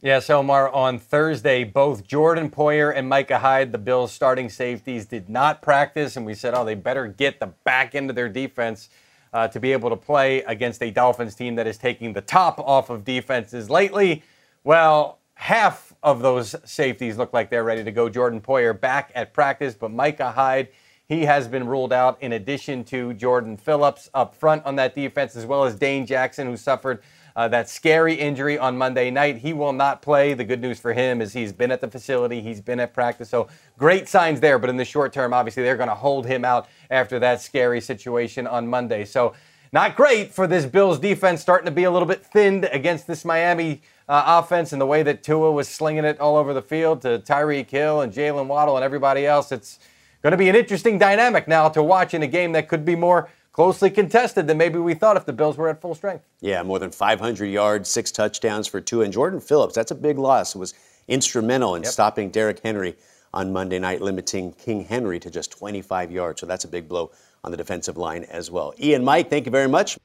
Yes, 0.00 0.30
Omar, 0.30 0.72
on 0.72 1.00
Thursday, 1.00 1.64
both 1.64 2.06
Jordan 2.06 2.50
Poyer 2.50 2.94
and 2.94 3.08
Micah 3.08 3.40
Hyde, 3.40 3.72
the 3.72 3.78
Bills' 3.78 4.12
starting 4.12 4.48
safeties, 4.48 5.06
did 5.06 5.28
not 5.28 5.60
practice, 5.60 6.16
and 6.16 6.24
we 6.24 6.34
said, 6.34 6.54
oh, 6.54 6.64
they 6.64 6.76
better 6.76 7.08
get 7.08 7.40
the 7.40 7.48
back 7.64 7.96
end 7.96 8.08
of 8.08 8.14
their 8.14 8.28
defense 8.28 8.90
uh, 9.32 9.48
to 9.48 9.58
be 9.58 9.72
able 9.72 9.90
to 9.90 9.96
play 9.96 10.42
against 10.42 10.80
a 10.84 10.92
Dolphins 10.92 11.34
team 11.34 11.56
that 11.56 11.66
is 11.66 11.78
taking 11.78 12.12
the 12.12 12.20
top 12.20 12.60
off 12.60 12.90
of 12.90 13.04
defenses 13.04 13.70
lately. 13.70 14.22
Well, 14.62 15.18
half 15.34 15.92
of 16.00 16.22
those 16.22 16.54
safeties 16.64 17.18
look 17.18 17.32
like 17.32 17.50
they're 17.50 17.64
ready 17.64 17.82
to 17.82 17.90
go. 17.90 18.08
Jordan 18.08 18.40
Poyer 18.40 18.80
back 18.80 19.10
at 19.16 19.34
practice, 19.34 19.74
but 19.74 19.90
Micah 19.90 20.30
Hyde, 20.30 20.68
he 21.06 21.24
has 21.24 21.48
been 21.48 21.66
ruled 21.66 21.92
out 21.92 22.22
in 22.22 22.34
addition 22.34 22.84
to 22.84 23.14
Jordan 23.14 23.56
Phillips 23.56 24.10
up 24.14 24.36
front 24.36 24.64
on 24.64 24.76
that 24.76 24.94
defense, 24.94 25.34
as 25.34 25.44
well 25.44 25.64
as 25.64 25.74
Dane 25.74 26.06
Jackson, 26.06 26.46
who 26.46 26.56
suffered– 26.56 27.02
uh, 27.38 27.46
that 27.46 27.70
scary 27.70 28.14
injury 28.14 28.58
on 28.58 28.76
Monday 28.76 29.12
night. 29.12 29.36
He 29.38 29.52
will 29.52 29.72
not 29.72 30.02
play. 30.02 30.34
The 30.34 30.42
good 30.42 30.60
news 30.60 30.80
for 30.80 30.92
him 30.92 31.22
is 31.22 31.32
he's 31.32 31.52
been 31.52 31.70
at 31.70 31.80
the 31.80 31.86
facility, 31.86 32.40
he's 32.40 32.60
been 32.60 32.80
at 32.80 32.92
practice. 32.92 33.28
So 33.28 33.46
great 33.78 34.08
signs 34.08 34.40
there. 34.40 34.58
But 34.58 34.70
in 34.70 34.76
the 34.76 34.84
short 34.84 35.12
term, 35.12 35.32
obviously, 35.32 35.62
they're 35.62 35.76
going 35.76 35.88
to 35.88 35.94
hold 35.94 36.26
him 36.26 36.44
out 36.44 36.66
after 36.90 37.20
that 37.20 37.40
scary 37.40 37.80
situation 37.80 38.48
on 38.48 38.66
Monday. 38.66 39.04
So 39.04 39.34
not 39.72 39.94
great 39.94 40.34
for 40.34 40.48
this 40.48 40.66
Bills 40.66 40.98
defense, 40.98 41.40
starting 41.40 41.66
to 41.66 41.70
be 41.70 41.84
a 41.84 41.92
little 41.92 42.08
bit 42.08 42.26
thinned 42.26 42.68
against 42.72 43.06
this 43.06 43.24
Miami 43.24 43.82
uh, 44.08 44.42
offense 44.42 44.72
and 44.72 44.80
the 44.80 44.86
way 44.86 45.04
that 45.04 45.22
Tua 45.22 45.52
was 45.52 45.68
slinging 45.68 46.04
it 46.04 46.18
all 46.18 46.36
over 46.36 46.52
the 46.52 46.62
field 46.62 47.02
to 47.02 47.20
Tyreek 47.20 47.70
Hill 47.70 48.00
and 48.00 48.12
Jaylen 48.12 48.48
Waddle 48.48 48.74
and 48.74 48.84
everybody 48.84 49.24
else. 49.24 49.52
It's 49.52 49.78
going 50.22 50.32
to 50.32 50.36
be 50.36 50.48
an 50.48 50.56
interesting 50.56 50.98
dynamic 50.98 51.46
now 51.46 51.68
to 51.68 51.84
watch 51.84 52.14
in 52.14 52.24
a 52.24 52.26
game 52.26 52.50
that 52.50 52.66
could 52.66 52.84
be 52.84 52.96
more 52.96 53.28
closely 53.58 53.90
contested 53.90 54.46
than 54.46 54.56
maybe 54.56 54.78
we 54.78 54.94
thought 54.94 55.16
if 55.16 55.26
the 55.26 55.32
Bills 55.32 55.56
were 55.56 55.68
at 55.68 55.80
full 55.80 55.92
strength. 55.92 56.24
Yeah, 56.40 56.62
more 56.62 56.78
than 56.78 56.92
500 56.92 57.44
yards, 57.46 57.88
six 57.88 58.12
touchdowns 58.12 58.68
for 58.68 58.80
Tua. 58.80 59.02
And 59.02 59.12
Jordan 59.12 59.40
Phillips, 59.40 59.74
that's 59.74 59.90
a 59.90 59.96
big 59.96 60.16
loss. 60.16 60.54
It 60.54 60.58
was 60.60 60.74
instrumental 61.08 61.74
in 61.74 61.82
yep. 61.82 61.90
stopping 61.90 62.30
Derrick 62.30 62.60
Henry 62.62 62.94
on 63.34 63.52
Monday 63.52 63.80
night, 63.80 64.00
limiting 64.00 64.52
King 64.52 64.84
Henry 64.84 65.18
to 65.18 65.28
just 65.28 65.50
25 65.50 66.12
yards. 66.12 66.40
So 66.40 66.46
that's 66.46 66.66
a 66.66 66.68
big 66.68 66.88
blow 66.88 67.10
on 67.42 67.50
the 67.50 67.56
defensive 67.56 67.96
line 67.96 68.22
as 68.30 68.48
well. 68.48 68.74
Ian, 68.78 69.04
Mike, 69.04 69.28
thank 69.28 69.44
you 69.44 69.50
very 69.50 69.68
much. 69.68 69.98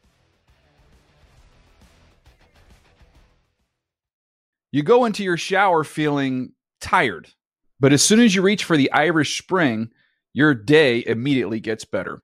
You 4.71 4.81
go 4.81 5.05
into 5.05 5.23
your 5.23 5.37
shower 5.37 5.83
feeling 5.83 6.53
tired, 6.81 7.27
but 7.79 7.93
as 7.93 8.01
soon 8.01 8.19
as 8.19 8.33
you 8.33 8.41
reach 8.41 8.63
for 8.63 8.77
the 8.77 8.91
Irish 8.91 9.37
Spring, 9.37 9.91
your 10.33 10.55
day 10.55 11.03
immediately 11.05 11.59
gets 11.59 11.85
better. 11.85 12.23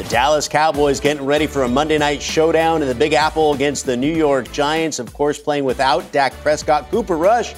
The 0.00 0.08
Dallas 0.08 0.48
Cowboys 0.48 0.98
getting 0.98 1.26
ready 1.26 1.46
for 1.46 1.64
a 1.64 1.68
Monday 1.68 1.98
night 1.98 2.22
showdown 2.22 2.80
in 2.80 2.88
the 2.88 2.94
Big 2.94 3.12
Apple 3.12 3.52
against 3.52 3.84
the 3.84 3.94
New 3.94 4.10
York 4.10 4.50
Giants. 4.50 4.98
Of 4.98 5.12
course, 5.12 5.38
playing 5.38 5.64
without 5.64 6.10
Dak 6.10 6.32
Prescott. 6.40 6.90
Cooper 6.90 7.18
Rush 7.18 7.54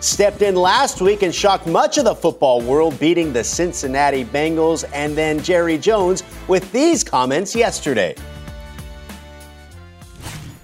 stepped 0.00 0.42
in 0.42 0.56
last 0.56 1.00
week 1.00 1.22
and 1.22 1.34
shocked 1.34 1.66
much 1.66 1.96
of 1.96 2.04
the 2.04 2.14
football 2.14 2.60
world, 2.60 3.00
beating 3.00 3.32
the 3.32 3.42
Cincinnati 3.42 4.26
Bengals. 4.26 4.84
And 4.92 5.16
then 5.16 5.42
Jerry 5.42 5.78
Jones 5.78 6.22
with 6.48 6.70
these 6.70 7.02
comments 7.02 7.56
yesterday. 7.56 8.14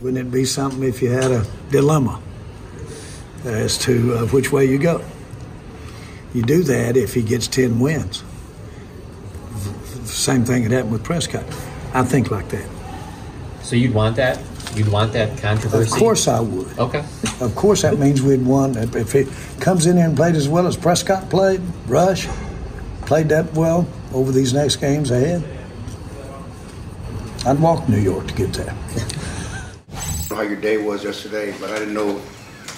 Wouldn't 0.03 0.29
it 0.29 0.31
be 0.31 0.45
something 0.45 0.83
if 0.83 1.01
you 1.01 1.09
had 1.13 1.31
a 1.31 1.47
dilemma 1.71 2.21
as 3.47 3.79
to 3.79 4.17
uh, 4.17 4.27
which 4.27 4.53
way 4.53 4.67
you 4.67 4.77
go? 4.77 5.03
You 6.35 6.43
do 6.43 6.63
that 6.65 6.99
if 6.99 7.15
he 7.15 7.23
gets 7.23 7.49
10 7.49 7.81
wins 7.81 8.23
same 10.23 10.45
thing 10.45 10.63
had 10.63 10.73
happened 10.73 10.93
with 10.93 11.05
Prescott. 11.05 11.45
I 11.95 12.05
think 12.05 12.31
like 12.31 12.49
that. 12.51 12.69
So 13.63 13.77
you'd 13.77 13.95
want 13.95 14.17
that? 14.17 14.41
You'd 14.75 14.89
want 14.89 15.13
that 15.13 15.39
controversy? 15.39 15.93
Of 15.93 15.99
course 15.99 16.29
I 16.29 16.41
would. 16.41 16.79
Okay. 16.79 17.05
Of 17.41 17.55
course 17.55 17.83
that 17.83 17.99
means 17.99 18.23
we'd 18.23 18.45
won. 18.45 18.77
If 18.77 19.13
he 19.13 19.27
comes 19.61 19.87
in 19.87 19.97
there 19.97 20.07
and 20.07 20.17
played 20.17 20.35
as 20.35 20.49
well 20.49 20.67
as 20.67 20.77
Prescott 20.77 21.29
played, 21.29 21.61
Rush 21.87 22.27
played 23.03 23.29
that 23.29 23.53
well 23.53 23.87
over 24.15 24.33
these 24.33 24.55
next 24.55 24.77
games 24.77 25.11
ahead, 25.11 25.45
I'd 27.45 27.61
walk 27.61 27.89
New 27.89 27.99
York 27.99 28.29
to 28.29 28.35
get 28.35 28.53
that. 28.55 28.75
how 30.31 30.43
your 30.43 30.61
day 30.61 30.79
was 30.79 31.05
yesterday, 31.05 31.55
but 31.61 31.71
I 31.71 31.79
didn't 31.79 31.95
know 31.95 32.15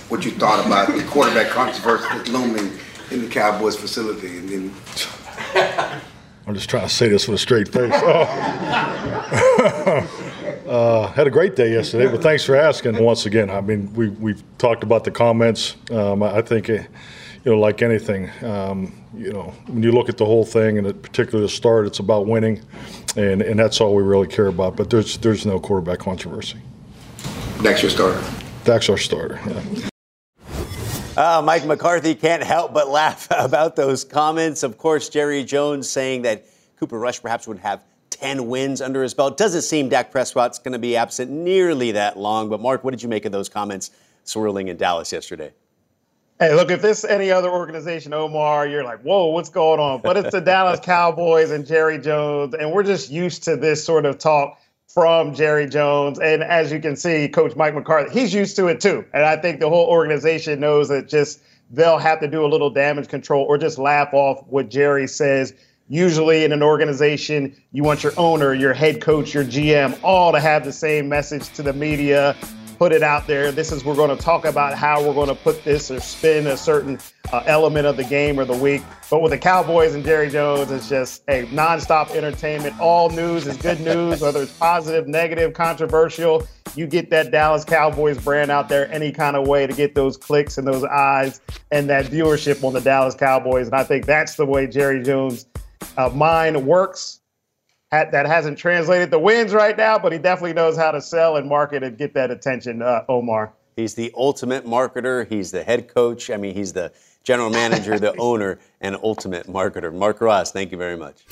what 0.08 0.24
you 0.24 0.32
thought 0.32 0.64
about 0.66 0.88
the 0.88 1.04
quarterback 1.04 1.48
controversy 1.48 2.06
that's 2.10 2.28
looming 2.28 2.78
in 3.10 3.22
the 3.22 3.28
Cowboys 3.28 3.76
facility. 3.76 4.38
And 4.38 4.48
then 4.48 6.00
I'm 6.46 6.54
just 6.54 6.68
trying 6.68 6.86
to 6.86 6.94
say 6.94 7.08
this 7.08 7.26
with 7.26 7.36
a 7.36 7.38
straight 7.38 7.68
face. 7.68 7.92
Oh. 7.94 8.22
uh, 10.68 11.06
had 11.12 11.26
a 11.26 11.30
great 11.30 11.56
day 11.56 11.72
yesterday, 11.72 12.10
but 12.10 12.22
thanks 12.22 12.44
for 12.44 12.54
asking 12.54 13.02
once 13.02 13.24
again. 13.24 13.48
I 13.48 13.60
mean, 13.62 13.92
we, 13.94 14.10
we've 14.10 14.42
talked 14.58 14.82
about 14.82 15.04
the 15.04 15.10
comments. 15.10 15.76
Um, 15.90 16.22
I 16.22 16.42
think, 16.42 16.68
uh, 16.68 16.74
you 16.74 17.52
know, 17.52 17.58
like 17.58 17.80
anything, 17.80 18.30
um, 18.42 18.92
you 19.16 19.32
know, 19.32 19.54
when 19.66 19.82
you 19.82 19.92
look 19.92 20.08
at 20.08 20.18
the 20.18 20.26
whole 20.26 20.44
thing, 20.44 20.78
and 20.78 21.02
particularly 21.02 21.46
the 21.46 21.52
start, 21.52 21.86
it's 21.86 21.98
about 21.98 22.26
winning, 22.26 22.62
and, 23.16 23.40
and 23.42 23.58
that's 23.58 23.80
all 23.80 23.94
we 23.94 24.02
really 24.02 24.28
care 24.28 24.48
about. 24.48 24.76
But 24.76 24.90
there's 24.90 25.18
there's 25.18 25.46
no 25.46 25.60
quarterback 25.60 25.98
controversy. 26.00 26.58
Dak's 27.62 27.82
your 27.82 27.90
starter. 27.90 28.22
Dak's 28.64 28.88
our 28.88 28.98
starter. 28.98 29.40
Yeah. 29.46 29.88
Uh, 31.16 31.40
Mike 31.44 31.64
McCarthy 31.64 32.12
can't 32.16 32.42
help 32.42 32.74
but 32.74 32.88
laugh 32.88 33.28
about 33.38 33.76
those 33.76 34.02
comments. 34.02 34.64
Of 34.64 34.78
course, 34.78 35.08
Jerry 35.08 35.44
Jones 35.44 35.88
saying 35.88 36.22
that 36.22 36.44
Cooper 36.76 36.98
Rush 36.98 37.22
perhaps 37.22 37.46
would 37.46 37.58
have 37.58 37.84
10 38.10 38.48
wins 38.48 38.80
under 38.80 39.00
his 39.00 39.14
belt. 39.14 39.36
Doesn't 39.36 39.62
seem 39.62 39.88
Dak 39.88 40.10
Prescott's 40.10 40.58
going 40.58 40.72
to 40.72 40.78
be 40.78 40.96
absent 40.96 41.30
nearly 41.30 41.92
that 41.92 42.18
long. 42.18 42.48
But, 42.48 42.60
Mark, 42.60 42.82
what 42.82 42.90
did 42.90 43.02
you 43.02 43.08
make 43.08 43.24
of 43.26 43.32
those 43.32 43.48
comments 43.48 43.92
swirling 44.24 44.66
in 44.68 44.76
Dallas 44.76 45.12
yesterday? 45.12 45.52
Hey, 46.40 46.52
look, 46.52 46.72
if 46.72 46.82
this 46.82 47.04
any 47.04 47.30
other 47.30 47.48
organization, 47.48 48.12
Omar, 48.12 48.66
you're 48.66 48.82
like, 48.82 49.00
whoa, 49.02 49.26
what's 49.26 49.50
going 49.50 49.78
on? 49.78 50.00
But 50.00 50.16
it's 50.16 50.32
the 50.32 50.40
Dallas 50.40 50.80
Cowboys 50.80 51.52
and 51.52 51.64
Jerry 51.64 51.98
Jones, 51.98 52.54
and 52.54 52.72
we're 52.72 52.82
just 52.82 53.08
used 53.08 53.44
to 53.44 53.56
this 53.56 53.84
sort 53.84 54.04
of 54.04 54.18
talk 54.18 54.58
from 54.88 55.34
Jerry 55.34 55.66
Jones. 55.68 56.18
And 56.18 56.42
as 56.42 56.70
you 56.70 56.80
can 56.80 56.96
see, 56.96 57.28
Coach 57.28 57.56
Mike 57.56 57.74
McCarthy, 57.74 58.18
he's 58.18 58.32
used 58.32 58.56
to 58.56 58.66
it 58.68 58.80
too. 58.80 59.04
And 59.12 59.24
I 59.24 59.36
think 59.36 59.60
the 59.60 59.68
whole 59.68 59.86
organization 59.86 60.60
knows 60.60 60.88
that 60.88 61.08
just 61.08 61.40
they'll 61.70 61.98
have 61.98 62.20
to 62.20 62.28
do 62.28 62.44
a 62.44 62.48
little 62.48 62.70
damage 62.70 63.08
control 63.08 63.44
or 63.44 63.58
just 63.58 63.78
laugh 63.78 64.12
off 64.12 64.44
what 64.48 64.70
Jerry 64.70 65.08
says. 65.08 65.54
Usually 65.88 66.44
in 66.44 66.52
an 66.52 66.62
organization, 66.62 67.54
you 67.72 67.82
want 67.82 68.02
your 68.02 68.12
owner, 68.16 68.54
your 68.54 68.72
head 68.72 69.02
coach, 69.02 69.34
your 69.34 69.44
GM, 69.44 69.98
all 70.02 70.32
to 70.32 70.40
have 70.40 70.64
the 70.64 70.72
same 70.72 71.08
message 71.08 71.50
to 71.50 71.62
the 71.62 71.72
media. 71.74 72.34
Put 72.78 72.92
it 72.92 73.02
out 73.02 73.26
there. 73.26 73.52
This 73.52 73.72
is 73.72 73.84
we're 73.84 73.94
going 73.94 74.16
to 74.16 74.22
talk 74.22 74.44
about 74.44 74.74
how 74.74 75.02
we're 75.02 75.14
going 75.14 75.28
to 75.28 75.34
put 75.34 75.64
this 75.64 75.90
or 75.90 76.00
spin 76.00 76.46
a 76.46 76.56
certain 76.56 76.98
uh, 77.32 77.42
element 77.46 77.86
of 77.86 77.96
the 77.96 78.04
game 78.04 78.38
or 78.38 78.44
the 78.44 78.56
week. 78.56 78.82
But 79.10 79.22
with 79.22 79.32
the 79.32 79.38
Cowboys 79.38 79.94
and 79.94 80.04
Jerry 80.04 80.28
Jones, 80.30 80.70
it's 80.70 80.88
just 80.88 81.22
a 81.28 81.46
nonstop 81.46 82.10
entertainment. 82.10 82.78
All 82.80 83.10
news 83.10 83.46
is 83.46 83.56
good 83.56 83.80
news, 83.80 84.20
whether 84.20 84.42
it's 84.42 84.56
positive, 84.58 85.06
negative, 85.06 85.54
controversial. 85.54 86.46
You 86.74 86.86
get 86.86 87.10
that 87.10 87.30
Dallas 87.30 87.64
Cowboys 87.64 88.22
brand 88.22 88.50
out 88.50 88.68
there 88.68 88.90
any 88.92 89.12
kind 89.12 89.36
of 89.36 89.46
way 89.46 89.66
to 89.66 89.72
get 89.72 89.94
those 89.94 90.16
clicks 90.16 90.58
and 90.58 90.66
those 90.66 90.84
eyes 90.84 91.40
and 91.70 91.88
that 91.88 92.06
viewership 92.06 92.64
on 92.64 92.72
the 92.72 92.80
Dallas 92.80 93.14
Cowboys. 93.14 93.66
And 93.66 93.76
I 93.76 93.84
think 93.84 94.06
that's 94.06 94.34
the 94.34 94.46
way 94.46 94.66
Jerry 94.66 95.02
Jones' 95.02 95.46
uh, 95.96 96.08
mind 96.08 96.66
works 96.66 97.20
that 98.10 98.26
hasn't 98.26 98.58
translated 98.58 99.10
the 99.10 99.18
wins 99.18 99.52
right 99.52 99.76
now, 99.76 99.98
but 99.98 100.12
he 100.12 100.18
definitely 100.18 100.54
knows 100.54 100.76
how 100.76 100.90
to 100.90 101.00
sell 101.00 101.36
and 101.36 101.48
market 101.48 101.82
and 101.82 101.96
get 101.96 102.14
that 102.14 102.30
attention, 102.30 102.82
uh, 102.82 103.04
Omar. 103.08 103.52
He's 103.76 103.94
the 103.94 104.12
ultimate 104.16 104.64
marketer. 104.64 105.26
He's 105.28 105.50
the 105.50 105.64
head 105.64 105.88
coach. 105.88 106.30
I 106.30 106.36
mean, 106.36 106.54
he's 106.54 106.72
the 106.72 106.92
general 107.24 107.50
manager, 107.50 107.98
the 107.98 108.16
owner, 108.18 108.58
and 108.80 108.96
ultimate 109.02 109.46
marketer. 109.46 109.92
Mark 109.92 110.20
Ross, 110.20 110.52
thank 110.52 110.72
you 110.72 110.78
very 110.78 110.96
much. 110.96 111.22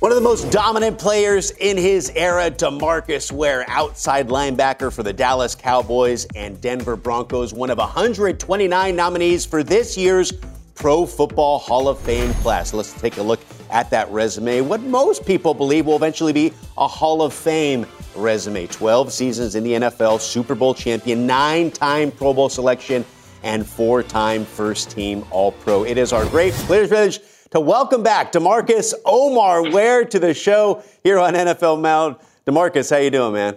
One 0.00 0.10
of 0.10 0.16
the 0.16 0.22
most 0.22 0.50
dominant 0.50 0.98
players 0.98 1.50
in 1.50 1.76
his 1.76 2.10
era, 2.14 2.50
DeMarcus 2.50 3.30
Ware, 3.30 3.66
outside 3.68 4.28
linebacker 4.28 4.90
for 4.90 5.02
the 5.02 5.12
Dallas 5.12 5.54
Cowboys 5.54 6.26
and 6.34 6.58
Denver 6.58 6.96
Broncos, 6.96 7.52
one 7.52 7.68
of 7.68 7.76
129 7.76 8.96
nominees 8.96 9.44
for 9.44 9.62
this 9.62 9.98
year's 9.98 10.32
Pro 10.74 11.04
Football 11.04 11.58
Hall 11.58 11.86
of 11.86 11.98
Fame 11.98 12.32
class. 12.34 12.72
Let's 12.72 12.94
take 12.94 13.18
a 13.18 13.22
look 13.22 13.40
at 13.70 13.90
that 13.90 14.10
resume. 14.10 14.60
What 14.60 14.82
most 14.82 15.24
people 15.24 15.54
believe 15.54 15.86
will 15.86 15.96
eventually 15.96 16.32
be 16.32 16.52
a 16.76 16.86
Hall 16.86 17.22
of 17.22 17.32
Fame 17.32 17.86
resume 18.14 18.66
12 18.66 19.12
seasons 19.12 19.54
in 19.54 19.64
the 19.64 19.72
NFL, 19.72 20.20
Super 20.20 20.54
Bowl 20.54 20.74
champion, 20.74 21.26
nine 21.26 21.70
time 21.70 22.10
Pro 22.10 22.34
Bowl 22.34 22.48
selection, 22.48 23.04
and 23.42 23.66
four 23.66 24.02
time 24.02 24.44
first 24.44 24.90
team 24.90 25.24
All 25.30 25.52
Pro. 25.52 25.84
It 25.84 25.98
is 25.98 26.12
our 26.12 26.26
great 26.26 26.52
privilege 26.54 27.20
to 27.50 27.60
welcome 27.60 28.02
back 28.02 28.32
DeMarcus 28.32 28.94
Omar 29.04 29.70
Ware 29.70 30.04
to 30.04 30.18
the 30.18 30.34
show 30.34 30.82
here 31.02 31.18
on 31.18 31.34
NFL 31.34 31.80
Mound. 31.80 32.16
DeMarcus, 32.46 32.90
how 32.90 32.98
you 32.98 33.10
doing, 33.10 33.32
man? 33.32 33.56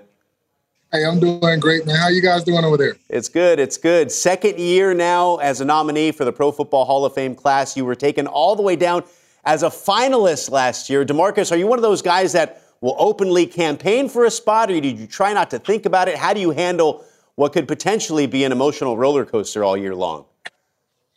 Hey, 0.91 1.05
I'm 1.05 1.19
doing 1.19 1.59
great, 1.59 1.87
man. 1.87 1.95
How 1.95 2.09
you 2.09 2.21
guys 2.21 2.43
doing 2.43 2.63
over 2.63 2.77
there? 2.77 2.95
It's 3.09 3.27
good. 3.27 3.59
It's 3.59 3.77
good. 3.77 4.11
Second 4.11 4.59
year 4.59 4.93
now 4.93 5.37
as 5.37 5.59
a 5.59 5.65
nominee 5.65 6.11
for 6.11 6.23
the 6.23 6.31
Pro 6.31 6.51
Football 6.51 6.85
Hall 6.85 7.03
of 7.03 7.15
Fame 7.15 7.33
class. 7.33 7.75
You 7.75 7.83
were 7.83 7.95
taken 7.95 8.27
all 8.27 8.55
the 8.55 8.61
way 8.61 8.75
down 8.75 9.03
as 9.45 9.63
a 9.63 9.69
finalist 9.69 10.49
last 10.49 10.89
year. 10.89 11.05
DeMarcus, 11.05 11.51
are 11.51 11.55
you 11.55 11.67
one 11.67 11.77
of 11.77 11.83
those 11.83 12.01
guys 12.01 12.33
that 12.33 12.61
will 12.81 12.95
openly 12.99 13.45
campaign 13.45 14.09
for 14.09 14.25
a 14.25 14.31
spot, 14.31 14.69
or 14.69 14.79
did 14.79 14.99
you 14.99 15.07
try 15.07 15.33
not 15.33 15.49
to 15.51 15.59
think 15.59 15.85
about 15.85 16.07
it? 16.07 16.17
How 16.17 16.33
do 16.33 16.41
you 16.41 16.51
handle 16.51 17.05
what 17.35 17.53
could 17.53 17.67
potentially 17.67 18.27
be 18.27 18.43
an 18.43 18.51
emotional 18.51 18.97
roller 18.97 19.25
coaster 19.25 19.63
all 19.63 19.77
year 19.77 19.95
long? 19.95 20.25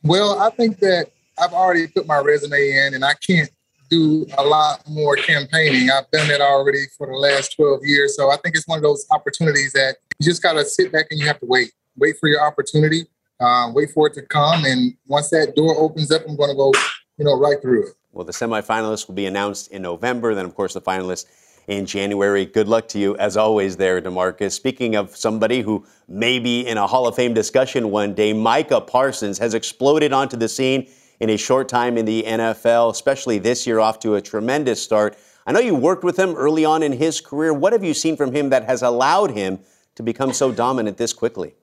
Well, 0.02 0.38
I 0.38 0.50
think 0.50 0.78
that 0.78 1.10
I've 1.38 1.52
already 1.52 1.88
put 1.88 2.06
my 2.06 2.18
resume 2.18 2.70
in, 2.70 2.94
and 2.94 3.04
I 3.04 3.14
can't 3.14 3.50
do 3.90 4.26
a 4.38 4.42
lot 4.44 4.82
more 4.88 5.16
campaigning. 5.16 5.90
I've 5.90 6.10
done 6.10 6.28
that 6.28 6.40
already 6.40 6.84
for 6.96 7.06
the 7.06 7.14
last 7.14 7.54
12 7.56 7.80
years. 7.84 8.16
So 8.16 8.30
I 8.30 8.36
think 8.36 8.56
it's 8.56 8.66
one 8.66 8.78
of 8.78 8.82
those 8.82 9.06
opportunities 9.10 9.72
that 9.72 9.96
you 10.18 10.24
just 10.24 10.42
got 10.42 10.54
to 10.54 10.64
sit 10.64 10.92
back 10.92 11.06
and 11.10 11.20
you 11.20 11.26
have 11.26 11.38
to 11.40 11.46
wait. 11.46 11.72
Wait 11.96 12.16
for 12.20 12.28
your 12.28 12.42
opportunity, 12.44 13.06
uh, 13.40 13.70
wait 13.72 13.90
for 13.90 14.08
it 14.08 14.14
to 14.14 14.22
come. 14.22 14.64
And 14.64 14.94
once 15.06 15.30
that 15.30 15.54
door 15.56 15.74
opens 15.78 16.10
up, 16.12 16.22
I'm 16.28 16.36
going 16.36 16.50
to 16.50 16.56
go, 16.56 16.72
you 17.16 17.24
know, 17.24 17.38
right 17.38 17.60
through 17.62 17.88
it. 17.88 17.94
Well, 18.16 18.24
the 18.24 18.32
semifinalists 18.32 19.08
will 19.08 19.14
be 19.14 19.26
announced 19.26 19.70
in 19.70 19.82
November. 19.82 20.34
Then, 20.34 20.46
of 20.46 20.54
course, 20.54 20.72
the 20.72 20.80
finalists 20.80 21.26
in 21.66 21.84
January. 21.84 22.46
Good 22.46 22.66
luck 22.66 22.88
to 22.88 22.98
you, 22.98 23.14
as 23.18 23.36
always, 23.36 23.76
there, 23.76 24.00
DeMarcus. 24.00 24.52
Speaking 24.52 24.96
of 24.96 25.14
somebody 25.14 25.60
who 25.60 25.84
may 26.08 26.38
be 26.38 26.66
in 26.66 26.78
a 26.78 26.86
Hall 26.86 27.06
of 27.06 27.14
Fame 27.14 27.34
discussion 27.34 27.90
one 27.90 28.14
day, 28.14 28.32
Micah 28.32 28.80
Parsons 28.80 29.36
has 29.36 29.52
exploded 29.52 30.14
onto 30.14 30.34
the 30.34 30.48
scene 30.48 30.88
in 31.20 31.28
a 31.28 31.36
short 31.36 31.68
time 31.68 31.98
in 31.98 32.06
the 32.06 32.22
NFL, 32.22 32.90
especially 32.90 33.38
this 33.38 33.66
year, 33.66 33.80
off 33.80 33.98
to 34.00 34.14
a 34.14 34.22
tremendous 34.22 34.82
start. 34.82 35.18
I 35.46 35.52
know 35.52 35.60
you 35.60 35.74
worked 35.74 36.02
with 36.02 36.18
him 36.18 36.34
early 36.36 36.64
on 36.64 36.82
in 36.82 36.92
his 36.92 37.20
career. 37.20 37.52
What 37.52 37.74
have 37.74 37.84
you 37.84 37.92
seen 37.92 38.16
from 38.16 38.34
him 38.34 38.48
that 38.48 38.64
has 38.64 38.80
allowed 38.80 39.32
him 39.32 39.58
to 39.96 40.02
become 40.02 40.32
so 40.32 40.52
dominant 40.52 40.96
this 40.96 41.12
quickly? 41.12 41.54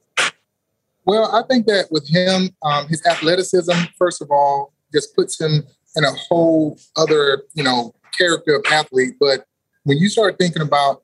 Well, 1.05 1.35
I 1.35 1.41
think 1.47 1.65
that 1.65 1.87
with 1.89 2.07
him, 2.07 2.51
um, 2.61 2.87
his 2.89 3.03
athleticism, 3.07 3.73
first 3.97 4.21
of 4.21 4.29
all, 4.29 4.71
just 4.93 5.15
puts 5.15 5.41
him 5.41 5.65
and 5.95 6.05
a 6.05 6.11
whole 6.11 6.77
other, 6.95 7.43
you 7.53 7.63
know, 7.63 7.93
character 8.17 8.55
of 8.55 8.63
athlete. 8.71 9.15
But 9.19 9.45
when 9.83 9.97
you 9.97 10.09
start 10.09 10.37
thinking 10.39 10.61
about 10.61 11.03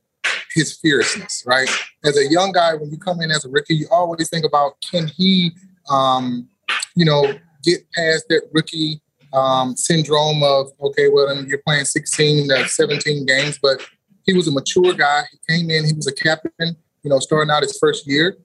his 0.54 0.78
fierceness, 0.78 1.43
right? 1.45 1.69
As 2.04 2.17
a 2.17 2.28
young 2.30 2.52
guy, 2.52 2.73
when 2.73 2.89
you 2.89 2.97
come 2.97 3.21
in 3.21 3.32
as 3.32 3.45
a 3.45 3.49
rookie, 3.49 3.75
you 3.75 3.88
always 3.91 4.30
think 4.30 4.45
about 4.45 4.73
can 4.82 5.08
he, 5.08 5.52
um, 5.89 6.47
you 6.95 7.06
know, 7.06 7.34
get 7.63 7.82
past 7.91 8.25
that 8.30 8.43
rookie 8.52 9.02
um, 9.34 9.75
syndrome 9.75 10.41
of 10.43 10.71
okay, 10.82 11.08
well, 11.10 11.28
then 11.28 11.45
you're 11.47 11.62
playing 11.65 11.86
16 11.86 12.49
to 12.49 12.67
17 12.67 13.25
games, 13.25 13.60
but 13.62 13.82
he 14.25 14.34
was 14.34 14.47
a 14.47 14.52
mature 14.52 14.93
guy. 14.93 15.23
He 15.32 15.54
came 15.54 15.69
in, 15.69 15.86
he 15.86 15.93
was 15.93 16.08
a 16.08 16.13
captain, 16.13 16.75
you 17.04 17.10
know, 17.10 17.19
starting 17.19 17.52
out 17.52 17.63
his 17.63 17.78
first 17.78 18.08
year, 18.08 18.38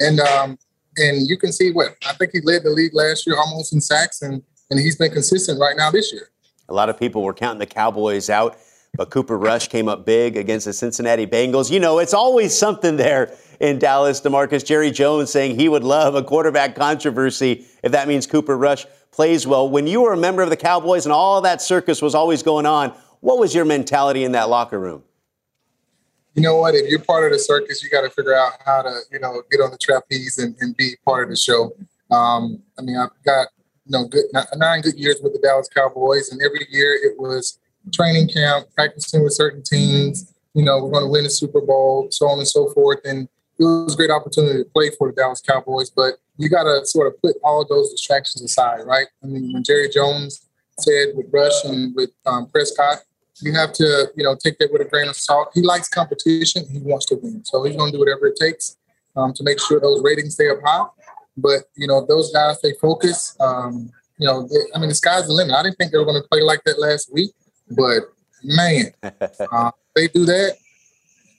and 0.00 0.20
um, 0.20 0.58
and 0.96 1.28
you 1.28 1.36
can 1.36 1.52
see 1.52 1.72
what 1.72 1.96
I 2.08 2.12
think 2.14 2.32
he 2.32 2.40
led 2.40 2.64
the 2.64 2.70
league 2.70 2.94
last 2.94 3.26
year 3.26 3.36
almost 3.36 3.72
in 3.72 3.80
sacks 3.80 4.22
and 4.22 4.42
and 4.70 4.80
he's 4.80 4.96
been 4.96 5.12
consistent 5.12 5.60
right 5.60 5.76
now 5.76 5.90
this 5.90 6.12
year. 6.12 6.30
A 6.68 6.74
lot 6.74 6.88
of 6.88 6.98
people 6.98 7.22
were 7.22 7.34
counting 7.34 7.58
the 7.58 7.66
Cowboys 7.66 8.28
out, 8.28 8.58
but 8.96 9.10
Cooper 9.10 9.38
Rush 9.38 9.68
came 9.68 9.88
up 9.88 10.04
big 10.04 10.36
against 10.36 10.66
the 10.66 10.72
Cincinnati 10.72 11.26
Bengals. 11.26 11.70
You 11.70 11.78
know, 11.78 11.98
it's 11.98 12.14
always 12.14 12.56
something 12.56 12.96
there 12.96 13.32
in 13.60 13.78
Dallas. 13.78 14.20
DeMarcus 14.20 14.64
Jerry 14.64 14.90
Jones 14.90 15.30
saying 15.30 15.58
he 15.58 15.68
would 15.68 15.84
love 15.84 16.14
a 16.14 16.22
quarterback 16.22 16.74
controversy 16.74 17.66
if 17.82 17.92
that 17.92 18.08
means 18.08 18.26
Cooper 18.26 18.56
Rush 18.56 18.86
plays 19.12 19.46
well. 19.46 19.68
When 19.68 19.86
you 19.86 20.00
were 20.02 20.12
a 20.12 20.16
member 20.16 20.42
of 20.42 20.50
the 20.50 20.56
Cowboys 20.56 21.06
and 21.06 21.12
all 21.12 21.40
that 21.42 21.62
circus 21.62 22.02
was 22.02 22.14
always 22.14 22.42
going 22.42 22.66
on, 22.66 22.92
what 23.20 23.38
was 23.38 23.54
your 23.54 23.64
mentality 23.64 24.24
in 24.24 24.32
that 24.32 24.48
locker 24.48 24.78
room? 24.78 25.02
You 26.34 26.42
know 26.42 26.56
what? 26.56 26.74
If 26.74 26.90
you're 26.90 27.00
part 27.00 27.24
of 27.24 27.32
the 27.32 27.38
circus, 27.38 27.82
you 27.82 27.88
got 27.88 28.02
to 28.02 28.10
figure 28.10 28.34
out 28.34 28.52
how 28.64 28.82
to, 28.82 29.00
you 29.10 29.18
know, 29.18 29.42
get 29.50 29.60
on 29.60 29.70
the 29.70 29.78
trapeze 29.78 30.36
and, 30.36 30.54
and 30.60 30.76
be 30.76 30.96
part 31.04 31.24
of 31.24 31.30
the 31.30 31.36
show. 31.36 31.72
Um, 32.10 32.62
I 32.78 32.82
mean, 32.82 32.96
I've 32.98 33.08
got 33.24 33.48
you 33.86 33.92
know, 33.92 34.06
good 34.06 34.24
nine 34.56 34.80
good 34.80 34.98
years 34.98 35.20
with 35.22 35.32
the 35.32 35.38
Dallas 35.38 35.68
Cowboys, 35.68 36.30
and 36.30 36.40
every 36.42 36.66
year 36.70 36.94
it 36.94 37.18
was 37.18 37.58
training 37.92 38.28
camp, 38.28 38.66
practicing 38.74 39.22
with 39.22 39.32
certain 39.32 39.62
teams. 39.62 40.32
You 40.54 40.64
know, 40.64 40.82
we're 40.82 40.90
going 40.90 41.04
to 41.04 41.10
win 41.10 41.24
the 41.24 41.30
Super 41.30 41.60
Bowl, 41.60 42.08
so 42.10 42.26
on 42.28 42.38
and 42.38 42.48
so 42.48 42.70
forth. 42.70 42.98
And 43.04 43.28
it 43.58 43.64
was 43.64 43.94
a 43.94 43.96
great 43.96 44.10
opportunity 44.10 44.64
to 44.64 44.70
play 44.70 44.90
for 44.90 45.08
the 45.08 45.14
Dallas 45.14 45.40
Cowboys, 45.40 45.90
but 45.90 46.14
you 46.36 46.48
got 46.48 46.64
to 46.64 46.84
sort 46.84 47.06
of 47.06 47.20
put 47.22 47.36
all 47.44 47.64
those 47.64 47.90
distractions 47.90 48.42
aside, 48.42 48.80
right? 48.84 49.06
I 49.22 49.26
mean, 49.26 49.52
when 49.52 49.62
Jerry 49.62 49.88
Jones 49.88 50.46
said 50.78 51.08
with 51.14 51.26
Rush 51.32 51.64
and 51.64 51.94
with 51.94 52.10
um, 52.26 52.48
Prescott, 52.48 52.98
you 53.40 53.52
have 53.52 53.72
to, 53.74 54.10
you 54.16 54.24
know, 54.24 54.34
take 54.34 54.58
that 54.58 54.72
with 54.72 54.82
a 54.82 54.84
grain 54.86 55.08
of 55.08 55.16
salt. 55.16 55.50
He 55.54 55.62
likes 55.62 55.88
competition. 55.88 56.64
He 56.70 56.80
wants 56.80 57.06
to 57.06 57.16
win, 57.16 57.44
so 57.44 57.62
he's 57.64 57.76
going 57.76 57.92
to 57.92 57.96
do 57.96 58.00
whatever 58.00 58.26
it 58.26 58.36
takes 58.36 58.76
um, 59.14 59.32
to 59.34 59.42
make 59.42 59.60
sure 59.60 59.78
those 59.78 60.02
ratings 60.02 60.34
stay 60.34 60.48
up 60.50 60.58
high. 60.64 60.86
But 61.36 61.64
you 61.74 61.86
know, 61.86 62.04
those 62.06 62.32
guys 62.32 62.58
stay 62.58 62.74
focused. 62.80 63.40
Um, 63.40 63.90
you 64.18 64.26
know, 64.26 64.48
they, 64.48 64.56
I 64.74 64.78
mean, 64.78 64.88
the 64.88 64.94
sky's 64.94 65.26
the 65.26 65.32
limit. 65.32 65.54
I 65.54 65.62
didn't 65.62 65.76
think 65.76 65.92
they 65.92 65.98
were 65.98 66.04
going 66.04 66.20
to 66.20 66.28
play 66.28 66.40
like 66.40 66.62
that 66.64 66.78
last 66.78 67.12
week, 67.12 67.32
but 67.70 68.02
man, 68.42 68.92
uh, 69.02 69.70
they 69.94 70.08
do 70.08 70.24
that. 70.24 70.56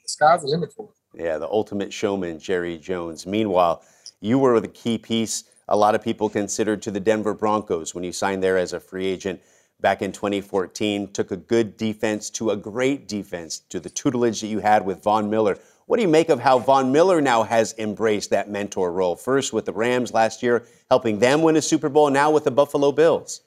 The 0.04 0.10
sky's 0.10 0.42
the 0.42 0.48
limit 0.48 0.74
for 0.74 0.88
them. 0.88 1.26
Yeah, 1.26 1.38
the 1.38 1.48
ultimate 1.48 1.92
showman, 1.92 2.40
Jerry 2.40 2.78
Jones. 2.78 3.26
Meanwhile, 3.26 3.84
you 4.22 4.38
were 4.38 4.60
the 4.60 4.68
key 4.68 4.98
piece. 4.98 5.46
A 5.70 5.76
lot 5.76 5.96
of 5.96 6.04
people 6.04 6.30
considered 6.30 6.82
to 6.84 6.92
the 6.92 7.00
Denver 7.00 7.34
Broncos 7.34 7.94
when 7.94 8.04
you 8.04 8.12
signed 8.12 8.44
there 8.44 8.58
as 8.58 8.74
a 8.74 8.80
free 8.80 9.08
agent 9.08 9.42
back 9.82 10.02
in 10.02 10.12
2014. 10.12 11.12
Took 11.12 11.32
a 11.32 11.38
good 11.38 11.76
defense 11.76 12.30
to 12.32 12.52
a 12.52 12.58
great 12.58 13.08
defense 13.08 13.60
to 13.70 13.80
the 13.80 13.90
tutelage 13.90 14.42
that 14.42 14.48
you 14.48 14.60
had 14.60 14.86
with 14.86 15.04
Von 15.04 15.30
Miller. 15.30 15.58
What 15.88 15.96
do 15.96 16.02
you 16.02 16.10
make 16.10 16.28
of 16.28 16.42
how 16.42 16.60
Von 16.60 16.92
Miller 16.92 17.22
now 17.22 17.44
has 17.44 17.74
embraced 17.78 18.30
that 18.32 18.50
mentor 18.50 18.92
role? 18.92 19.16
First 19.16 19.54
with 19.54 19.64
the 19.64 19.72
Rams 19.72 20.14
last 20.14 20.44
year, 20.44 20.66
helping 20.90 21.20
them 21.20 21.42
win 21.42 21.56
a 21.56 21.62
Super 21.62 21.88
Bowl, 21.88 22.10
now 22.10 22.30
with 22.30 22.44
the 22.44 22.52
Buffalo 22.52 22.92
Bills. 22.92 23.40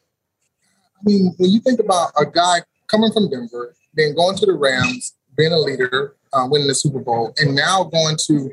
I 0.98 1.02
mean, 1.04 1.34
when 1.36 1.50
you 1.50 1.60
think 1.60 1.80
about 1.80 2.12
a 2.18 2.24
guy 2.24 2.62
coming 2.86 3.12
from 3.12 3.28
Denver, 3.28 3.74
then 3.92 4.14
going 4.14 4.38
to 4.38 4.46
the 4.46 4.54
Rams, 4.54 5.12
being 5.36 5.52
a 5.52 5.58
leader, 5.58 6.16
uh, 6.32 6.46
winning 6.50 6.66
the 6.66 6.74
Super 6.74 7.00
Bowl, 7.00 7.34
and 7.36 7.54
now 7.54 7.84
going 7.84 8.16
to 8.28 8.50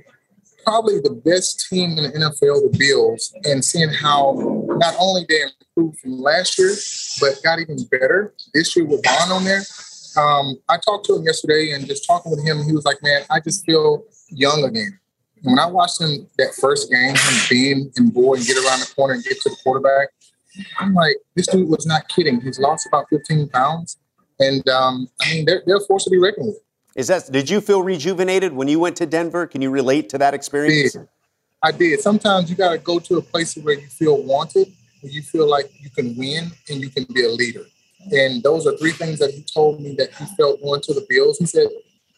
probably 0.65 0.99
the 0.99 1.21
best 1.23 1.65
team 1.69 1.91
in 1.91 2.03
the 2.03 2.09
NFL, 2.09 2.69
the 2.69 2.77
Bills, 2.77 3.33
and 3.45 3.63
seeing 3.63 3.87
how 3.87 4.35
not 4.67 4.95
only 4.99 5.25
they 5.29 5.43
improved 5.43 5.97
from 5.99 6.19
last 6.19 6.59
year, 6.59 6.73
but 7.21 7.41
got 7.41 7.59
even 7.59 7.77
better 7.85 8.33
this 8.53 8.75
year 8.75 8.83
with 8.83 9.01
Von 9.05 9.31
on 9.31 9.45
there 9.45 9.63
um, 10.17 10.57
I 10.67 10.77
talked 10.77 11.05
to 11.07 11.15
him 11.15 11.23
yesterday 11.23 11.71
and 11.71 11.85
just 11.85 12.05
talking 12.05 12.31
with 12.31 12.43
him, 12.45 12.63
he 12.63 12.73
was 12.73 12.85
like, 12.85 13.01
man, 13.03 13.21
I 13.29 13.39
just 13.39 13.65
feel 13.65 14.03
young 14.29 14.63
again. 14.63 14.99
And 15.43 15.53
when 15.53 15.59
I 15.59 15.67
watched 15.67 16.01
him 16.01 16.27
that 16.37 16.55
first 16.55 16.89
game, 16.89 17.15
him 17.15 17.39
being 17.49 17.91
and 17.95 18.13
boy 18.13 18.35
and 18.35 18.45
get 18.45 18.57
around 18.57 18.79
the 18.79 18.91
corner 18.95 19.13
and 19.13 19.23
get 19.23 19.39
to 19.41 19.49
the 19.49 19.57
quarterback, 19.63 20.09
I'm 20.79 20.93
like, 20.93 21.17
this 21.35 21.47
dude 21.47 21.69
was 21.69 21.85
not 21.85 22.07
kidding. 22.09 22.41
He's 22.41 22.59
lost 22.59 22.87
about 22.87 23.05
15 23.09 23.49
pounds. 23.49 23.97
And 24.39 24.67
um, 24.69 25.07
I 25.21 25.33
mean, 25.33 25.45
they're, 25.45 25.61
they're 25.65 25.79
forced 25.81 26.05
to 26.05 26.11
be 26.11 26.17
reckoned 26.17 26.47
with. 26.47 26.57
Is 26.95 27.07
that 27.07 27.31
did 27.31 27.47
you 27.47 27.61
feel 27.61 27.83
rejuvenated 27.83 28.53
when 28.53 28.67
you 28.67 28.79
went 28.79 28.95
to 28.97 29.05
Denver? 29.05 29.45
Can 29.45 29.61
you 29.61 29.69
relate 29.69 30.09
to 30.09 30.17
that 30.17 30.33
experience? 30.33 30.93
did. 30.93 31.07
I 31.61 31.71
did. 31.71 31.99
Sometimes 32.01 32.49
you 32.49 32.55
got 32.55 32.71
to 32.71 32.79
go 32.79 32.97
to 32.99 33.17
a 33.17 33.21
place 33.21 33.55
where 33.55 33.75
you 33.75 33.87
feel 33.87 34.23
wanted, 34.23 34.73
where 35.01 35.11
you 35.11 35.21
feel 35.21 35.47
like 35.47 35.71
you 35.79 35.91
can 35.91 36.17
win 36.17 36.51
and 36.69 36.81
you 36.81 36.89
can 36.89 37.05
be 37.13 37.23
a 37.23 37.29
leader. 37.29 37.65
And 38.11 38.41
those 38.43 38.65
are 38.67 38.77
three 38.77 38.91
things 38.91 39.19
that 39.19 39.31
he 39.31 39.43
told 39.43 39.81
me 39.81 39.95
that 39.95 40.13
he 40.13 40.25
felt 40.37 40.61
going 40.61 40.81
to 40.81 40.93
the 40.93 41.05
Bills. 41.09 41.37
He 41.37 41.45
said, 41.45 41.67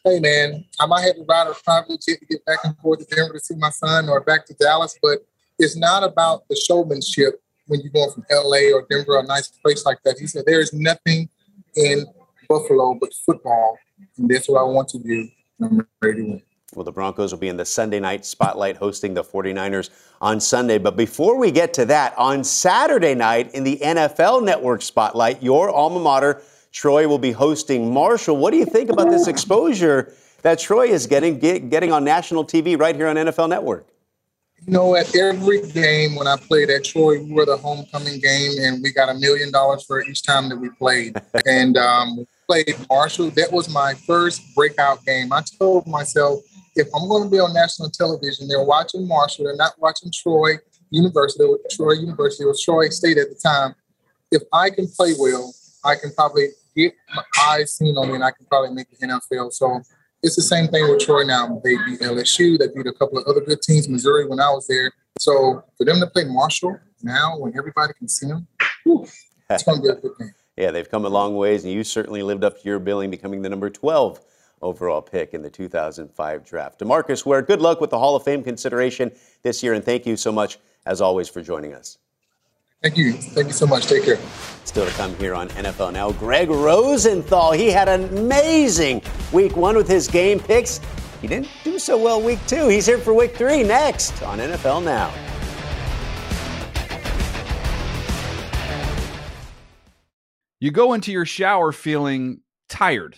Hey 0.04 0.20
man, 0.20 0.64
I 0.80 0.86
might 0.86 1.02
have 1.02 1.16
to 1.16 1.24
ride 1.24 1.48
a 1.48 1.54
private 1.54 2.02
jet 2.02 2.20
to 2.20 2.26
get 2.26 2.46
back 2.46 2.60
and 2.64 2.78
forth 2.78 3.00
to 3.00 3.16
Denver 3.16 3.34
to 3.34 3.40
see 3.40 3.56
my 3.56 3.70
son 3.70 4.08
or 4.08 4.22
back 4.22 4.46
to 4.46 4.54
Dallas, 4.54 4.98
but 5.02 5.20
it's 5.58 5.76
not 5.76 6.04
about 6.04 6.48
the 6.48 6.56
showmanship 6.56 7.42
when 7.68 7.82
you're 7.82 7.92
going 7.92 8.12
from 8.12 8.26
LA 8.32 8.74
or 8.74 8.86
Denver, 8.90 9.20
a 9.20 9.24
nice 9.24 9.50
place 9.50 9.86
like 9.86 10.02
that. 10.04 10.18
He 10.18 10.28
said, 10.28 10.44
There 10.46 10.62
is 10.62 10.74
nothing 10.74 11.30
in 11.76 12.06
Buffalo 12.48 12.96
but 13.00 13.14
football, 13.26 13.78
and 14.18 14.30
that's 14.30 14.48
what 14.48 14.60
I 14.60 14.64
want 14.64 14.90
to 14.90 15.00
do. 15.00 15.28
I'm 15.62 15.86
ready 16.02 16.18
to 16.18 16.24
win. 16.24 16.42
Well, 16.76 16.84
the 16.84 16.92
Broncos 16.92 17.32
will 17.32 17.40
be 17.40 17.48
in 17.48 17.58
the 17.58 17.66
Sunday 17.66 18.00
night 18.00 18.26
spotlight 18.26 18.78
hosting 18.78 19.16
the 19.16 19.24
49ers 19.24 19.90
on 20.22 20.40
Sunday. 20.40 20.78
But 20.78 20.96
before 20.96 21.38
we 21.38 21.50
get 21.50 21.74
to 21.76 21.86
that, 21.86 22.16
on 22.18 22.44
Saturday 22.44 23.16
night 23.16 23.54
in 23.56 23.64
the 23.64 23.78
NFL 23.78 24.44
Network 24.44 24.84
spotlight, 24.84 25.42
your 25.42 25.72
alma 25.72 26.00
mater, 26.00 26.42
Troy, 26.72 27.08
will 27.08 27.18
be 27.18 27.32
hosting 27.32 27.92
Marshall. 27.92 28.38
What 28.38 28.52
do 28.52 28.58
you 28.58 28.66
think 28.66 28.92
about 28.92 29.10
this 29.10 29.28
exposure 29.28 30.14
that 30.44 30.60
Troy 30.60 30.88
is 30.88 31.08
getting, 31.08 31.40
get, 31.40 31.72
getting 31.72 31.92
on 31.92 32.04
national 32.04 32.46
TV 32.46 32.80
right 32.80 32.96
here 32.96 33.08
on 33.08 33.16
NFL 33.16 33.50
Network? 33.50 33.88
You 34.68 34.74
know, 34.74 34.96
at 34.96 35.16
every 35.16 35.62
game 35.72 36.16
when 36.16 36.28
I 36.28 36.36
played 36.36 36.70
at 36.70 36.84
Troy, 36.84 37.24
we 37.24 37.32
were 37.32 37.46
the 37.46 37.58
homecoming 37.58 38.20
game, 38.20 38.52
and 38.60 38.84
we 38.84 38.92
got 38.92 39.10
a 39.10 39.14
million 39.16 39.52
dollars 39.52 39.84
for 39.84 40.04
each 40.04 40.22
time 40.22 40.50
that 40.50 40.58
we 40.58 40.70
played. 40.70 41.16
and 41.46 41.78
um, 41.78 42.28
played 42.50 42.76
Marshall. 42.90 43.30
That 43.32 43.52
was 43.52 43.70
my 43.70 43.94
first 43.94 44.42
breakout 44.56 45.06
game. 45.06 45.32
I 45.32 45.44
told 45.60 45.88
myself, 45.88 46.42
if 46.80 46.88
I'm 46.96 47.08
going 47.10 47.24
to 47.24 47.30
be 47.30 47.40
on 47.40 47.54
national 47.54 47.90
television, 47.90 48.48
they're 48.48 48.64
watching 48.64 49.08
Marshall. 49.08 49.46
They're 49.46 49.56
not 49.56 49.74
watching 49.80 50.12
Troy 50.12 50.54
University. 50.90 51.44
or 51.44 51.60
Troy 51.70 51.94
University 51.94 52.46
or 52.46 52.56
Troy 52.60 52.90
State 52.90 53.18
at 53.18 53.30
the 53.30 53.36
time. 53.36 53.76
If 54.32 54.44
I 54.54 54.70
can 54.70 54.88
play 54.88 55.14
well, 55.20 55.54
I 55.84 55.96
can 55.96 56.12
probably 56.14 56.48
get 56.76 56.94
my 57.14 57.24
eyes 57.48 57.74
seen 57.74 57.98
on 57.98 58.10
me, 58.10 58.16
and 58.16 58.24
I 58.24 58.32
can 58.32 58.46
probably 58.46 58.74
make 58.74 58.88
the 58.98 59.08
NFL. 59.08 59.52
So 59.52 59.82
it's 60.24 60.36
the 60.36 60.42
same 60.42 60.68
thing 60.68 60.90
with 60.90 61.02
Troy 61.02 61.24
now. 61.24 61.62
They 61.64 61.76
beat 61.86 62.00
LSU. 62.00 62.58
They 62.58 62.68
beat 62.68 62.88
a 62.88 62.94
couple 62.94 63.18
of 63.18 63.26
other 63.26 63.42
good 63.42 63.62
teams, 63.62 63.90
Missouri 63.90 64.26
when 64.28 64.40
I 64.40 64.50
was 64.50 64.68
there. 64.68 64.92
So 65.20 65.64
for 65.78 65.86
them 65.86 66.00
to 66.00 66.08
play 66.08 66.24
Marshall 66.26 66.80
now, 67.04 67.38
when 67.40 67.58
everybody 67.58 67.94
can 67.94 68.08
see 68.08 68.28
them, 68.28 68.48
whew, 68.84 69.06
it's 69.50 69.64
going 69.64 69.82
to 69.82 69.84
be 69.84 69.90
a 69.90 69.96
good 69.96 70.18
game. 70.18 70.34
Yeah, 70.58 70.72
they've 70.72 70.92
come 70.92 71.06
a 71.06 71.10
long 71.10 71.38
ways, 71.38 71.64
and 71.64 71.72
you 71.72 71.86
certainly 71.86 72.22
lived 72.22 72.44
up 72.44 72.62
to 72.62 72.68
your 72.68 72.80
billing, 72.80 73.10
becoming 73.10 73.42
the 73.42 73.48
number 73.48 73.70
12 73.70 74.20
overall 74.62 75.02
pick 75.02 75.34
in 75.34 75.42
the 75.42 75.50
2005 75.50 76.46
draft. 76.46 76.80
DeMarcus 76.80 77.26
Ware, 77.26 77.42
good 77.42 77.62
luck 77.62 77.82
with 77.82 77.90
the 77.90 78.00
Hall 78.00 78.16
of 78.16 78.24
Fame 78.24 78.44
consideration 78.44 79.12
this 79.42 79.64
year, 79.64 79.74
and 79.74 79.84
thank 79.84 80.06
you 80.06 80.18
so 80.18 80.32
much, 80.32 80.60
as 80.86 81.02
always, 81.02 81.30
for 81.30 81.42
joining 81.42 81.74
us. 81.74 81.98
Thank 82.82 82.96
you. 82.96 83.14
Thank 83.14 83.48
you 83.48 83.54
so 83.54 83.68
much. 83.68 83.88
Take 83.88 84.06
care. 84.06 84.18
Still 84.64 84.86
to 84.86 84.92
come 84.94 85.14
here 85.16 85.36
on 85.36 85.50
NFL 85.50 85.92
Now, 85.92 86.12
Gregg 86.14 86.50
Rosenthal. 86.50 87.52
He 87.52 87.70
had 87.70 87.90
an 87.90 88.06
amazing 88.18 89.02
week 89.34 89.58
one 89.58 89.76
with 89.76 89.88
his 89.88 90.08
game 90.08 90.40
picks. 90.40 90.80
He 91.22 91.28
didn't 91.28 91.50
do 91.66 91.78
so 91.78 92.02
well 92.02 92.22
week 92.22 92.40
two. 92.48 92.70
He's 92.70 92.86
here 92.86 92.98
for 92.98 93.14
week 93.14 93.36
three 93.36 93.64
next 93.64 94.24
on 94.24 94.40
NFL 94.40 94.84
Now. 94.84 95.14
You 100.62 100.72
go 100.72 100.94
into 100.94 101.12
your 101.12 101.26
shower 101.26 101.72
feeling 101.72 102.42
tired, 102.68 103.18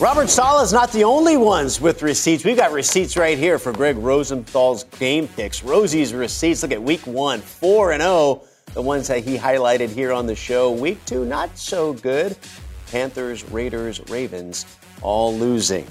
Robert 0.00 0.30
Saleh 0.30 0.62
is 0.62 0.72
not 0.72 0.92
the 0.92 1.02
only 1.02 1.36
ones 1.36 1.80
with 1.80 2.04
receipts. 2.04 2.44
We've 2.44 2.56
got 2.56 2.70
receipts 2.70 3.16
right 3.16 3.36
here 3.36 3.58
for 3.58 3.72
Gregg 3.72 3.96
Rosenthal's 3.96 4.84
game 4.84 5.26
picks. 5.26 5.64
Rosie's 5.64 6.14
receipts. 6.14 6.62
Look 6.62 6.70
at 6.70 6.80
week 6.80 7.04
one, 7.04 7.40
4 7.40 7.90
and 7.90 8.02
0. 8.02 8.42
The 8.74 8.82
ones 8.82 9.08
that 9.08 9.24
he 9.24 9.36
highlighted 9.36 9.88
here 9.88 10.12
on 10.12 10.26
the 10.26 10.36
show. 10.36 10.70
Week 10.70 11.04
two, 11.04 11.24
not 11.24 11.58
so 11.58 11.94
good. 11.94 12.36
Panthers, 12.92 13.42
Raiders, 13.50 14.00
Ravens, 14.08 14.66
all 15.02 15.34
losing. 15.34 15.84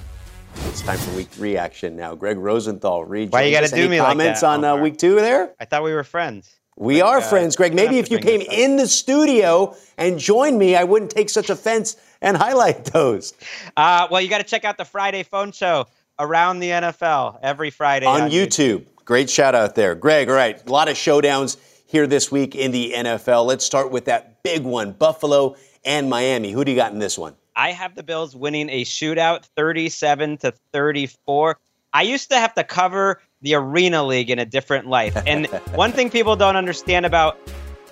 It's 0.68 0.82
time 0.84 1.00
for 1.00 1.14
week 1.14 1.28
three 1.28 1.58
action 1.58 1.98
now. 1.98 2.16
Gregg 2.16 2.38
Rosenthal, 2.38 3.04
read. 3.04 3.34
Why 3.34 3.42
you 3.42 3.52
got 3.52 3.68
to 3.68 3.76
do 3.76 3.90
me 3.90 4.00
like 4.00 4.12
comments 4.12 4.40
that? 4.40 4.48
on 4.48 4.64
uh, 4.64 4.78
week 4.78 4.98
two 4.98 5.16
there? 5.16 5.54
I 5.60 5.66
thought 5.66 5.84
we 5.84 5.94
were 5.94 6.06
friends. 6.06 6.58
We 6.80 7.02
are 7.02 7.22
friends, 7.22 7.56
Gregg. 7.56 7.74
Maybe 7.74 7.98
if 7.98 8.12
you 8.12 8.20
came 8.20 8.42
in 8.42 8.78
the 8.78 8.88
studio 8.88 9.76
and 9.98 10.20
joined 10.20 10.60
me, 10.60 10.76
I 10.76 10.84
wouldn't 10.84 11.10
take 11.10 11.28
such 11.32 11.50
offense 11.50 11.98
and 12.22 12.38
highlight 12.38 12.86
those. 12.94 13.34
Uh, 13.76 14.08
well, 14.12 14.22
you 14.22 14.30
got 14.30 14.38
to 14.38 14.44
check 14.44 14.64
out 14.64 14.78
the 14.78 14.86
Friday 14.86 15.24
phone 15.24 15.52
show 15.52 15.88
around 16.20 16.60
the 16.60 16.70
NFL 16.70 17.40
every 17.42 17.72
Friday 17.72 18.06
on, 18.06 18.30
YouTube. 18.30 18.86
Great 19.06 19.28
shout 19.28 19.56
out 19.56 19.74
there. 19.74 19.96
Gregg, 19.96 20.30
all 20.30 20.36
right, 20.36 20.64
a 20.68 20.72
lot 20.72 20.88
of 20.88 20.96
showdowns 20.96 21.58
here 21.88 22.06
this 22.06 22.32
week 22.32 22.54
in 22.54 22.70
the 22.72 22.94
NFL. 22.96 23.48
Let's 23.48 23.66
start 23.66 23.90
with 23.90 24.06
that 24.06 24.44
big 24.44 24.62
one 24.62 24.92
Buffalo 24.92 25.56
and 25.84 26.08
Miami. 26.08 26.52
Who 26.52 26.64
do 26.64 26.72
you 26.72 26.78
got 26.78 26.92
in 26.92 27.00
this 27.00 27.18
one? 27.18 27.34
I 27.56 27.72
have 27.72 27.96
the 27.96 28.04
Bills 28.04 28.36
winning 28.36 28.70
a 28.70 28.84
shootout 28.84 29.46
37 29.56 30.38
to 30.38 30.54
34. 30.74 31.58
I 31.92 32.04
used 32.04 32.30
to 32.30 32.36
have 32.36 32.54
to 32.54 32.64
cover 32.64 33.20
the 33.42 33.56
Arena 33.56 34.04
League 34.04 34.30
in 34.30 34.40
a 34.40 34.46
different 34.46 34.88
life. 34.88 35.16
And 35.28 35.48
one 35.76 35.92
thing 35.92 36.10
people 36.10 36.36
don't 36.36 36.56
understand 36.56 37.06
about 37.06 37.38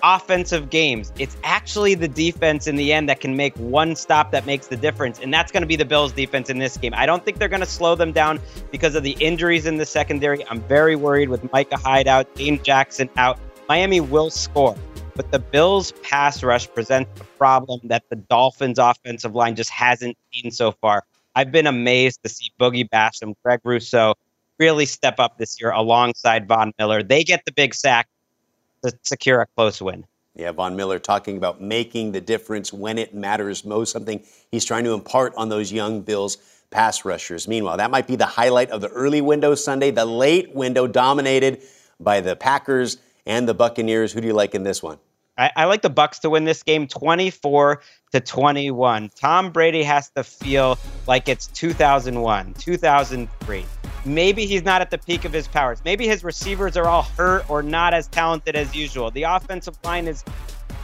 offensive 0.02 0.70
games, 0.70 1.12
it's 1.18 1.36
actually 1.42 1.94
the 1.94 2.08
defense 2.08 2.66
in 2.66 2.76
the 2.76 2.92
end 2.92 3.08
that 3.08 3.20
can 3.20 3.36
make 3.36 3.56
one 3.56 3.96
stop 3.96 4.30
that 4.32 4.46
makes 4.46 4.66
the 4.66 4.76
difference. 4.76 5.20
And 5.20 5.32
that's 5.32 5.50
going 5.50 5.62
to 5.62 5.66
be 5.66 5.76
the 5.76 5.84
Bills' 5.84 6.12
defense 6.12 6.50
in 6.50 6.58
this 6.58 6.76
game. 6.76 6.92
I 6.94 7.06
don't 7.06 7.24
think 7.24 7.38
they're 7.38 7.48
going 7.48 7.60
to 7.60 7.66
slow 7.66 7.94
them 7.94 8.12
down 8.12 8.40
because 8.70 8.94
of 8.94 9.02
the 9.02 9.12
injuries 9.12 9.66
in 9.66 9.76
the 9.76 9.86
secondary. 9.86 10.46
I'm 10.48 10.60
very 10.62 10.96
worried 10.96 11.28
with 11.28 11.50
Micah 11.52 11.78
Hyde 11.78 12.08
out, 12.08 12.32
Dane 12.34 12.62
Jackson 12.62 13.08
out. 13.16 13.38
Miami 13.68 14.00
will 14.00 14.30
score. 14.30 14.76
But 15.14 15.32
the 15.32 15.38
Bills' 15.38 15.92
pass 16.02 16.42
rush 16.42 16.68
presents 16.70 17.20
a 17.20 17.24
problem 17.38 17.80
that 17.84 18.02
the 18.10 18.16
Dolphins' 18.16 18.78
offensive 18.78 19.34
line 19.34 19.56
just 19.56 19.70
hasn't 19.70 20.16
seen 20.32 20.50
so 20.50 20.72
far. 20.72 21.04
I've 21.34 21.50
been 21.50 21.66
amazed 21.66 22.22
to 22.22 22.28
see 22.28 22.50
Boogie 22.60 22.88
Basham, 22.88 23.34
Greg 23.42 23.60
Rousseau 23.64 24.14
really 24.58 24.86
step 24.86 25.18
up 25.18 25.38
this 25.38 25.60
year 25.60 25.70
alongside 25.70 26.48
Von 26.48 26.72
Miller. 26.78 27.02
They 27.02 27.24
get 27.24 27.44
the 27.44 27.52
big 27.52 27.74
sack 27.74 28.08
to 28.84 28.92
secure 29.02 29.40
a 29.40 29.46
close 29.56 29.80
win. 29.80 30.04
Yeah, 30.34 30.52
Von 30.52 30.76
Miller 30.76 30.98
talking 30.98 31.36
about 31.36 31.62
making 31.62 32.12
the 32.12 32.20
difference 32.20 32.72
when 32.72 32.98
it 32.98 33.14
matters 33.14 33.64
most, 33.64 33.92
something 33.92 34.22
he's 34.50 34.64
trying 34.64 34.84
to 34.84 34.92
impart 34.92 35.32
on 35.36 35.48
those 35.48 35.72
young 35.72 36.02
Bills 36.02 36.36
pass 36.70 37.04
rushers. 37.04 37.48
Meanwhile, 37.48 37.78
that 37.78 37.90
might 37.90 38.06
be 38.06 38.16
the 38.16 38.26
highlight 38.26 38.70
of 38.70 38.82
the 38.82 38.88
early 38.88 39.22
window 39.22 39.54
Sunday. 39.54 39.90
The 39.90 40.04
late 40.04 40.54
window 40.54 40.86
dominated 40.86 41.62
by 42.00 42.20
the 42.20 42.36
Packers 42.36 42.98
and 43.24 43.48
the 43.48 43.54
Buccaneers. 43.54 44.12
Who 44.12 44.20
do 44.20 44.26
you 44.26 44.34
like 44.34 44.54
in 44.54 44.62
this 44.62 44.82
one? 44.82 44.98
I, 45.38 45.50
I 45.56 45.64
like 45.64 45.82
the 45.82 45.90
Bucs 45.90 46.20
to 46.20 46.30
win 46.30 46.44
this 46.44 46.62
game 46.62 46.86
24 46.86 47.82
to 48.12 48.20
21. 48.20 49.10
Tom 49.14 49.50
Brady 49.52 49.82
has 49.82 50.10
to 50.10 50.24
feel 50.24 50.78
like 51.06 51.28
it's 51.28 51.46
2001, 51.48 52.54
2003. 52.54 53.64
Maybe 54.06 54.46
he's 54.46 54.62
not 54.62 54.80
at 54.80 54.90
the 54.90 54.98
peak 54.98 55.24
of 55.24 55.32
his 55.32 55.48
powers. 55.48 55.82
Maybe 55.84 56.06
his 56.06 56.22
receivers 56.22 56.76
are 56.76 56.86
all 56.86 57.02
hurt 57.02 57.48
or 57.50 57.62
not 57.62 57.92
as 57.92 58.06
talented 58.06 58.54
as 58.54 58.74
usual. 58.74 59.10
The 59.10 59.24
offensive 59.24 59.76
line 59.82 60.06
is 60.06 60.24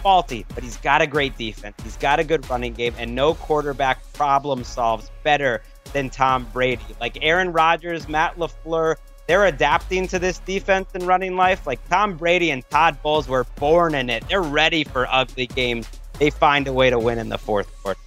faulty, 0.03 0.45
but 0.55 0.65
he's 0.65 0.77
got 0.79 1.01
a 1.01 1.07
great 1.07 1.39
defense. 1.39 1.77
He's 1.85 1.97
got 1.97 2.19
a 2.19 2.25
good 2.25 2.49
running 2.51 2.73
game, 2.73 2.95
and 2.99 3.15
no 3.15 3.35
quarterback 3.35 4.13
problem 4.13 4.65
solves 4.65 5.11
better 5.23 5.63
than 5.93 6.11
Tom 6.11 6.49
Brady. 6.53 6.83
Like 7.01 7.17
Aaron 7.23 7.53
Rodgers, 7.53 8.09
Matt 8.09 8.37
LaFleur, 8.37 8.97
they're 9.29 9.47
adapting 9.47 10.09
to 10.09 10.19
this 10.19 10.39
defense 10.41 10.89
and 10.95 11.05
running 11.05 11.37
life. 11.37 11.67
Like 11.67 11.87
Tom 11.89 12.17
Brady 12.17 12.51
and 12.51 12.69
Todd 12.71 13.01
Bowles 13.03 13.29
were 13.29 13.45
born 13.57 13.95
in 13.95 14.11
it. 14.11 14.27
They're 14.29 14.43
ready 14.43 14.83
for 14.83 15.07
ugly 15.09 15.47
games. 15.47 15.89
They 16.19 16.31
find 16.31 16.67
a 16.67 16.73
way 16.73 16.91
to 16.91 16.99
win 16.99 17.19
in 17.19 17.29
the 17.29 17.39
fourth 17.39 17.73
quarter. 17.83 18.01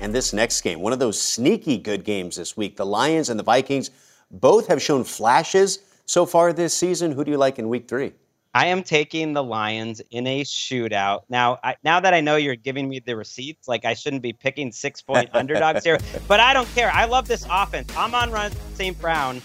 And 0.00 0.14
this 0.14 0.32
next 0.32 0.62
game, 0.62 0.80
one 0.80 0.92
of 0.92 0.98
those 0.98 1.20
sneaky 1.20 1.78
good 1.78 2.04
games 2.04 2.36
this 2.36 2.56
week. 2.56 2.76
The 2.76 2.86
Lions 2.86 3.28
and 3.28 3.38
the 3.38 3.44
Vikings 3.44 3.90
both 4.30 4.66
have 4.68 4.82
shown 4.82 5.04
flashes 5.04 5.80
so 6.04 6.26
far 6.26 6.52
this 6.52 6.74
season. 6.74 7.12
Who 7.12 7.24
do 7.24 7.30
you 7.30 7.38
like 7.38 7.58
in 7.58 7.68
week 7.68 7.88
three? 7.88 8.12
I 8.54 8.66
am 8.66 8.82
taking 8.82 9.34
the 9.34 9.44
Lions 9.44 10.00
in 10.10 10.26
a 10.26 10.42
shootout. 10.42 11.24
Now, 11.28 11.58
I, 11.62 11.76
now 11.84 12.00
that 12.00 12.14
I 12.14 12.22
know 12.22 12.36
you're 12.36 12.56
giving 12.56 12.88
me 12.88 13.00
the 13.00 13.14
receipts, 13.14 13.68
like 13.68 13.84
I 13.84 13.92
shouldn't 13.92 14.22
be 14.22 14.32
picking 14.32 14.72
six 14.72 15.02
point 15.02 15.28
underdogs 15.34 15.84
here, 15.84 15.98
but 16.26 16.40
I 16.40 16.54
don't 16.54 16.68
care. 16.74 16.90
I 16.90 17.04
love 17.04 17.28
this 17.28 17.46
offense. 17.50 17.94
Amon-Ra 17.94 18.48
St. 18.72 18.98
Brown 18.98 19.42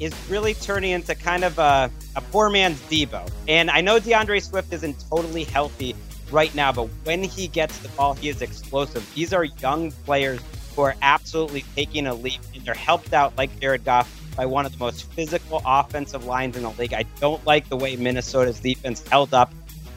is 0.00 0.12
really 0.28 0.54
turning 0.54 0.90
into 0.90 1.14
kind 1.14 1.44
of 1.44 1.58
a, 1.58 1.88
a 2.16 2.20
poor 2.20 2.50
man's 2.50 2.80
Deebo. 2.82 3.30
And 3.46 3.70
I 3.70 3.80
know 3.80 4.00
D'Andre 4.00 4.40
Swift 4.40 4.72
isn't 4.72 5.04
totally 5.08 5.44
healthy 5.44 5.94
right 6.32 6.52
now, 6.54 6.72
but 6.72 6.88
when 7.04 7.22
he 7.22 7.46
gets 7.46 7.78
the 7.78 7.88
ball, 7.90 8.14
he 8.14 8.28
is 8.28 8.42
explosive. 8.42 9.08
These 9.14 9.32
are 9.32 9.44
young 9.44 9.92
players 10.04 10.40
who 10.74 10.82
are 10.82 10.96
absolutely 11.00 11.64
taking 11.74 12.06
a 12.06 12.14
leap, 12.14 12.40
they're 12.66 12.74
helped 12.74 13.14
out, 13.14 13.36
like 13.38 13.58
Jared 13.60 13.84
Goff, 13.84 14.12
by 14.36 14.44
one 14.44 14.66
of 14.66 14.72
the 14.72 14.78
most 14.78 15.10
physical 15.12 15.62
offensive 15.64 16.26
lines 16.26 16.56
in 16.56 16.62
the 16.64 16.70
league. 16.70 16.92
I 16.92 17.04
don't 17.20 17.44
like 17.46 17.68
the 17.70 17.76
way 17.76 17.96
Minnesota's 17.96 18.60
defense 18.60 19.06
held 19.08 19.32
up 19.32 19.52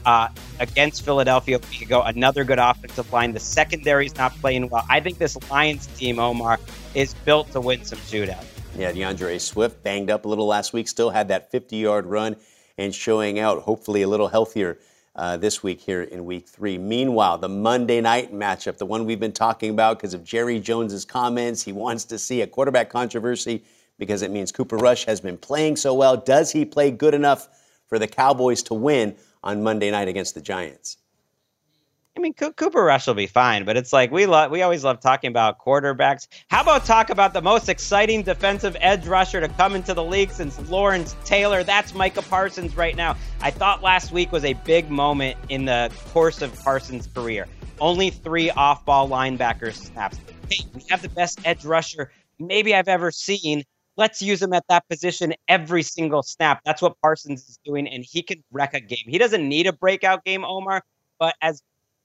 uh, 0.06 0.28
against 0.58 1.04
Philadelphia 1.04 1.56
a 1.56 1.58
week 1.70 1.82
ago. 1.82 2.00
Another 2.00 2.44
good 2.44 2.58
offensive 2.58 3.12
line. 3.12 3.32
The 3.32 3.40
secondary 3.40 4.06
is 4.06 4.16
not 4.16 4.32
playing 4.40 4.70
well. 4.70 4.86
I 4.88 5.00
think 5.00 5.18
this 5.18 5.36
Lions 5.50 5.86
team, 5.88 6.18
Omar, 6.18 6.58
is 6.94 7.12
built 7.12 7.52
to 7.52 7.60
win 7.60 7.84
some 7.84 7.98
shootouts. 7.98 8.46
Yeah, 8.76 8.92
D'Andre 8.92 9.38
Swift 9.38 9.82
banged 9.82 10.10
up 10.10 10.24
a 10.24 10.28
little 10.28 10.46
last 10.46 10.72
week, 10.72 10.88
still 10.88 11.10
had 11.10 11.28
that 11.28 11.50
50 11.50 11.76
yard 11.76 12.06
run 12.06 12.36
and 12.78 12.94
showing 12.94 13.38
out, 13.38 13.62
hopefully 13.62 14.02
a 14.02 14.08
little 14.08 14.28
healthier 14.28 14.78
uh, 15.16 15.36
this 15.36 15.62
week 15.62 15.80
here 15.80 16.02
in 16.02 16.24
week 16.24 16.48
three. 16.48 16.78
Meanwhile, 16.78 17.38
the 17.38 17.48
Monday 17.48 18.00
night 18.00 18.32
matchup, 18.32 18.78
the 18.78 18.86
one 18.86 19.04
we've 19.04 19.20
been 19.20 19.32
talking 19.32 19.70
about 19.70 19.98
because 19.98 20.14
of 20.14 20.24
Jerry 20.24 20.60
Jones's 20.60 21.04
comments, 21.04 21.62
he 21.62 21.72
wants 21.72 22.04
to 22.06 22.18
see 22.18 22.42
a 22.42 22.46
quarterback 22.46 22.90
controversy 22.90 23.64
because 23.98 24.22
it 24.22 24.30
means 24.30 24.52
Cooper 24.52 24.76
Rush 24.76 25.04
has 25.04 25.20
been 25.20 25.36
playing 25.36 25.76
so 25.76 25.94
well. 25.94 26.16
Does 26.16 26.50
he 26.50 26.64
play 26.64 26.90
good 26.90 27.14
enough 27.14 27.48
for 27.86 27.98
the 27.98 28.06
Cowboys 28.08 28.62
to 28.64 28.74
win 28.74 29.16
on 29.42 29.62
Monday 29.62 29.90
night 29.90 30.08
against 30.08 30.34
the 30.34 30.40
Giants? 30.40 30.96
I 32.16 32.20
mean, 32.20 32.34
Cooper 32.34 32.82
Rush 32.82 33.06
will 33.06 33.14
be 33.14 33.28
fine, 33.28 33.64
but 33.64 33.76
it's 33.76 33.92
like 33.92 34.10
we 34.10 34.26
love 34.26 34.50
we 34.50 34.62
always 34.62 34.82
love 34.82 35.00
talking 35.00 35.28
about 35.28 35.58
quarterbacks. 35.60 36.26
How 36.48 36.60
about 36.60 36.84
talk 36.84 37.08
about 37.08 37.32
the 37.32 37.40
most 37.40 37.68
exciting 37.68 38.22
defensive 38.22 38.76
edge 38.80 39.06
rusher 39.06 39.40
to 39.40 39.48
come 39.48 39.76
into 39.76 39.94
the 39.94 40.02
league 40.02 40.32
since 40.32 40.58
Lawrence 40.68 41.14
Taylor? 41.24 41.62
That's 41.62 41.94
Micah 41.94 42.22
Parsons 42.22 42.76
right 42.76 42.96
now. 42.96 43.16
I 43.40 43.50
thought 43.52 43.82
last 43.82 44.10
week 44.10 44.32
was 44.32 44.44
a 44.44 44.54
big 44.54 44.90
moment 44.90 45.38
in 45.48 45.66
the 45.66 45.92
course 46.12 46.42
of 46.42 46.52
Parsons' 46.62 47.06
career. 47.06 47.46
Only 47.80 48.10
three 48.10 48.50
off-ball 48.50 49.08
linebacker 49.08 49.72
snaps. 49.72 50.18
Hey, 50.50 50.64
we 50.74 50.82
have 50.90 51.02
the 51.02 51.08
best 51.08 51.40
edge 51.44 51.64
rusher 51.64 52.10
maybe 52.40 52.74
I've 52.74 52.88
ever 52.88 53.12
seen. 53.12 53.62
Let's 53.96 54.20
use 54.20 54.42
him 54.42 54.52
at 54.52 54.64
that 54.68 54.88
position 54.88 55.34
every 55.46 55.82
single 55.82 56.22
snap. 56.22 56.62
That's 56.64 56.82
what 56.82 57.00
Parsons 57.00 57.48
is 57.48 57.58
doing, 57.64 57.86
and 57.86 58.04
he 58.04 58.22
can 58.22 58.42
wreck 58.50 58.74
a 58.74 58.80
game. 58.80 59.04
He 59.06 59.18
doesn't 59.18 59.46
need 59.48 59.66
a 59.66 59.72
breakout 59.72 60.24
game, 60.24 60.44
Omar, 60.44 60.82
but 61.18 61.34
as 61.40 61.62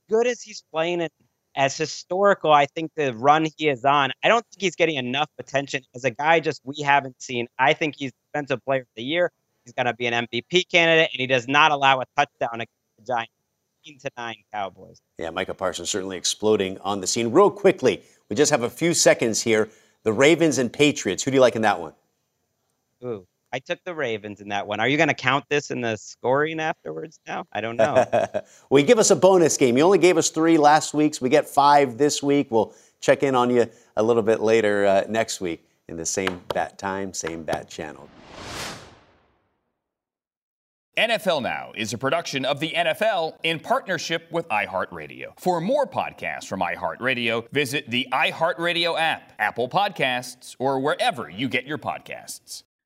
good 0.10 0.28
as 0.28 0.42
he's 0.42 0.64
playing 0.72 1.02
and 1.02 1.12
as 1.56 1.78
historical, 1.78 2.52
I 2.52 2.66
think 2.66 2.92
the 2.96 3.14
run 3.16 3.48
he 3.58 3.70
is 3.70 3.86
on, 3.86 4.12
I 4.24 4.28
don't 4.28 4.46
think 4.52 4.62
he's 4.62 4.76
getting 4.76 4.96
enough 4.96 5.30
attention 5.40 5.84
as 5.96 6.04
a 6.04 6.12
guy 6.12 6.40
just 6.40 6.62
we 6.66 6.84
haven't 6.84 7.22
seen. 7.22 7.48
I 7.58 7.74
think 7.74 7.96
he's 7.98 8.12
defensive 8.34 8.60
player 8.66 8.82
of 8.82 8.88
the 8.96 9.04
year. 9.04 9.32
He's 9.64 9.74
going 9.74 9.86
to 9.86 9.94
be 9.94 10.06
an 10.06 10.28
MVP 10.28 10.70
candidate, 10.70 11.10
and 11.14 11.20
he 11.20 11.28
does 11.28 11.48
not 11.48 11.72
allow 11.72 12.02
a 12.02 12.06
touchdown 12.18 12.56
against 12.56 12.72
the 13.00 13.06
Giants. 13.06 13.32
To 14.02 14.10
nine 14.18 14.38
Cowboys. 14.52 15.00
Yeah, 15.20 15.30
Micah 15.30 15.54
Parsons 15.54 15.92
certainly 15.92 16.18
exploding 16.18 16.80
on 16.80 17.02
the 17.02 17.06
scene. 17.06 17.32
Real 17.32 17.52
quickly, 17.52 18.02
we 18.30 18.36
just 18.36 18.50
have 18.50 18.64
a 18.64 18.70
few 18.70 18.96
seconds 18.96 19.44
here. 19.44 19.70
The 20.02 20.12
Ravens 20.12 20.58
and 20.58 20.74
Patriots. 20.74 21.22
Who 21.22 21.30
do 21.30 21.36
you 21.36 21.42
like 21.42 21.56
in 21.56 21.62
that 21.62 21.80
one? 21.80 21.94
Ooh, 23.04 23.28
I 23.54 23.60
took 23.60 23.84
the 23.86 23.96
Ravens 23.96 24.42
in 24.42 24.50
that 24.50 24.68
one. 24.68 24.80
Are 24.80 24.88
you 24.88 24.98
going 24.98 25.10
to 25.10 25.14
count 25.14 25.46
this 25.50 25.72
in 25.72 25.82
the 25.82 25.96
scoring 25.96 26.60
afterwards 26.60 27.20
now? 27.26 27.46
I 27.54 27.62
don't 27.62 27.78
know. 27.78 28.06
well, 28.70 28.82
you 28.82 28.86
give 28.86 29.00
us 29.00 29.12
a 29.12 29.16
bonus 29.16 29.56
game. 29.56 29.78
You 29.78 29.84
only 29.84 29.98
gave 29.98 30.18
us 30.18 30.30
three 30.30 30.58
last 30.58 30.94
week, 30.94 31.16
so 31.16 31.24
we 31.24 31.30
get 31.30 31.48
five 31.48 31.98
this 31.98 32.22
week. 32.22 32.52
We'll 32.52 32.74
check 33.00 33.24
in 33.24 33.36
on 33.36 33.50
you 33.50 33.70
a 33.96 34.04
little 34.04 34.24
bit 34.24 34.42
later 34.42 34.86
uh, 34.86 35.04
next 35.08 35.40
week 35.40 35.68
in 35.88 35.96
the 35.96 36.06
same 36.06 36.42
bat 36.50 36.78
time, 36.78 37.14
same 37.14 37.44
bat 37.44 37.70
channel. 37.70 38.10
NFL 40.98 41.42
Now 41.42 41.74
is 41.76 41.92
a 41.92 41.98
production 41.98 42.46
of 42.46 42.62
the 42.62 42.72
NFL 42.72 43.34
in 43.44 43.60
partnership 43.60 44.32
with 44.32 44.48
iHeartRadio. 44.48 45.38
For 45.38 45.60
more 45.60 45.86
podcasts 45.86 46.48
from 46.48 46.62
iHeartRadio, 46.62 47.52
visit 47.52 47.90
the 47.90 48.08
iHeartRadio 48.14 48.98
app, 48.98 49.34
Apple 49.38 49.68
Podcasts, 49.68 50.56
or 50.58 50.80
wherever 50.80 51.30
you 51.30 51.50
get 51.50 51.66
your 51.66 51.78
podcasts. 51.78 52.64